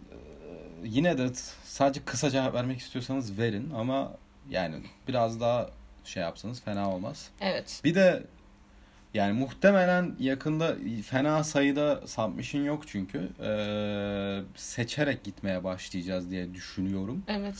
yine 0.83 1.17
de 1.17 1.29
sadece 1.63 2.01
kısa 2.05 2.29
cevap 2.29 2.53
vermek 2.53 2.79
istiyorsanız 2.79 3.37
verin 3.37 3.69
ama 3.77 4.11
yani 4.49 4.75
biraz 5.07 5.41
daha 5.41 5.69
şey 6.05 6.23
yapsanız 6.23 6.61
fena 6.61 6.91
olmaz. 6.93 7.29
Evet. 7.41 7.81
Bir 7.83 7.95
de 7.95 8.23
yani 9.13 9.33
muhtemelen 9.39 10.15
yakında 10.19 10.75
fena 11.05 11.43
sayıda 11.43 12.07
submission 12.07 12.63
yok 12.63 12.87
çünkü. 12.87 13.29
Ee, 13.43 14.39
seçerek 14.55 15.23
gitmeye 15.23 15.63
başlayacağız 15.63 16.31
diye 16.31 16.53
düşünüyorum. 16.53 17.23
Evet. 17.27 17.55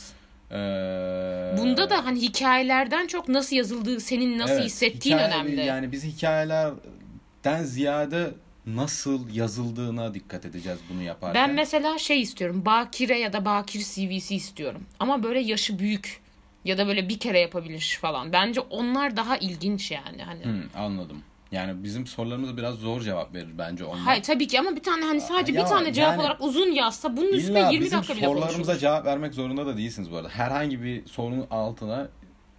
Ee, 0.50 1.54
Bunda 1.58 1.90
da 1.90 2.04
hani 2.04 2.22
hikayelerden 2.22 3.06
çok 3.06 3.28
nasıl 3.28 3.56
yazıldığı, 3.56 4.00
senin 4.00 4.38
nasıl 4.38 4.54
evet, 4.54 4.64
hissettiğin 4.64 5.16
hikaye- 5.16 5.26
önemli. 5.26 5.64
Yani 5.64 5.92
biz 5.92 6.04
hikayelerden 6.04 7.62
ziyade 7.62 8.30
nasıl 8.66 9.34
yazıldığına 9.34 10.14
dikkat 10.14 10.44
edeceğiz 10.44 10.78
bunu 10.90 11.02
yaparken. 11.02 11.48
Ben 11.48 11.54
mesela 11.54 11.98
şey 11.98 12.22
istiyorum. 12.22 12.62
Bakire 12.64 13.18
ya 13.18 13.32
da 13.32 13.44
Bakir 13.44 13.80
CV'si 13.80 14.36
istiyorum. 14.36 14.86
Ama 15.00 15.22
böyle 15.22 15.40
yaşı 15.40 15.78
büyük 15.78 16.20
ya 16.64 16.78
da 16.78 16.86
böyle 16.86 17.08
bir 17.08 17.18
kere 17.18 17.38
yapabilir 17.38 17.98
falan. 18.00 18.32
Bence 18.32 18.60
onlar 18.60 19.16
daha 19.16 19.36
ilginç 19.36 19.90
yani. 19.90 20.22
Hani 20.22 20.44
Hı, 20.44 20.78
anladım. 20.78 21.22
Yani 21.54 21.84
bizim 21.84 22.06
sorularımıza 22.06 22.56
biraz 22.56 22.74
zor 22.74 23.00
cevap 23.00 23.34
verir 23.34 23.48
bence 23.58 23.84
onlar. 23.84 23.98
Hayır 23.98 24.22
tabii 24.22 24.46
ki 24.46 24.60
ama 24.60 24.76
bir 24.76 24.82
tane 24.82 25.04
hani 25.04 25.20
sadece 25.20 25.52
Ya 25.52 25.62
bir 25.64 25.68
tane 25.68 25.92
cevap 25.92 26.10
yani- 26.10 26.20
olarak 26.20 26.36
uzun 26.40 26.72
yazsa 26.72 27.16
bunun 27.16 27.32
üstüne 27.32 27.58
İlla 27.60 27.70
20 27.70 27.84
bizim 27.84 27.98
dakika 27.98 28.14
bile 28.16 28.24
sorularımıza 28.24 28.56
konuşulur. 28.56 28.78
cevap 28.80 29.06
vermek 29.06 29.34
zorunda 29.34 29.66
da 29.66 29.76
değilsiniz 29.76 30.10
bu 30.12 30.16
arada. 30.16 30.28
Herhangi 30.28 30.82
bir 30.82 31.06
sorunun 31.06 31.46
altına 31.50 32.08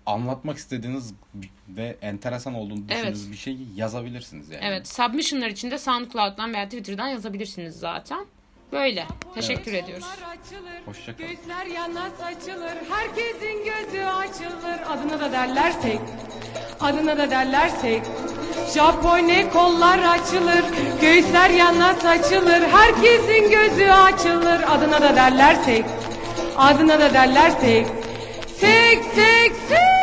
anlatmak 0.05 0.57
istediğiniz 0.57 1.13
ve 1.69 1.97
enteresan 2.01 2.53
olduğunu 2.53 2.87
düşündüğünüz 2.89 3.21
Evet. 3.23 3.31
bir 3.31 3.37
şeyi 3.37 3.67
yazabilirsiniz 3.75 4.49
yani. 4.49 4.63
Evet, 4.65 4.87
submission'lar 4.87 5.49
için 5.49 5.71
de 5.71 5.77
SoundCloud'dan 5.77 6.53
veya 6.53 6.65
Twitter'dan 6.65 7.07
yazabilirsiniz 7.07 7.75
zaten. 7.79 8.25
Böyle. 8.71 9.05
Teşekkür 9.35 9.73
ediyoruz. 9.73 10.05
Kollar 10.05 10.37
açılır, 10.37 10.81
Hoşça 10.85 11.17
kalın. 11.17 11.27
Göğüsler 11.27 11.65
yana 11.65 12.09
saçılır, 12.09 12.75
herkesin 12.89 13.57
gözü 13.65 14.03
açılır. 14.05 14.79
Adına 14.89 15.19
da 15.19 15.31
derlersek, 15.31 15.99
adına 16.79 17.17
da 17.17 17.29
derlersek. 17.31 18.01
Japone 18.73 19.49
kollar 19.49 19.99
açılır, 19.99 20.63
göğüsler 21.01 21.49
yana 21.49 21.93
saçılır, 21.93 22.61
herkesin 22.71 23.49
gözü 23.49 23.89
açılır. 23.89 24.59
Adına 24.71 25.01
da 25.01 25.15
derlersek, 25.15 25.85
adına 26.57 26.99
da 26.99 27.13
derlersek. 27.13 27.87
Sek 28.59 29.03
sek 29.15 29.51
sek. 29.69 29.94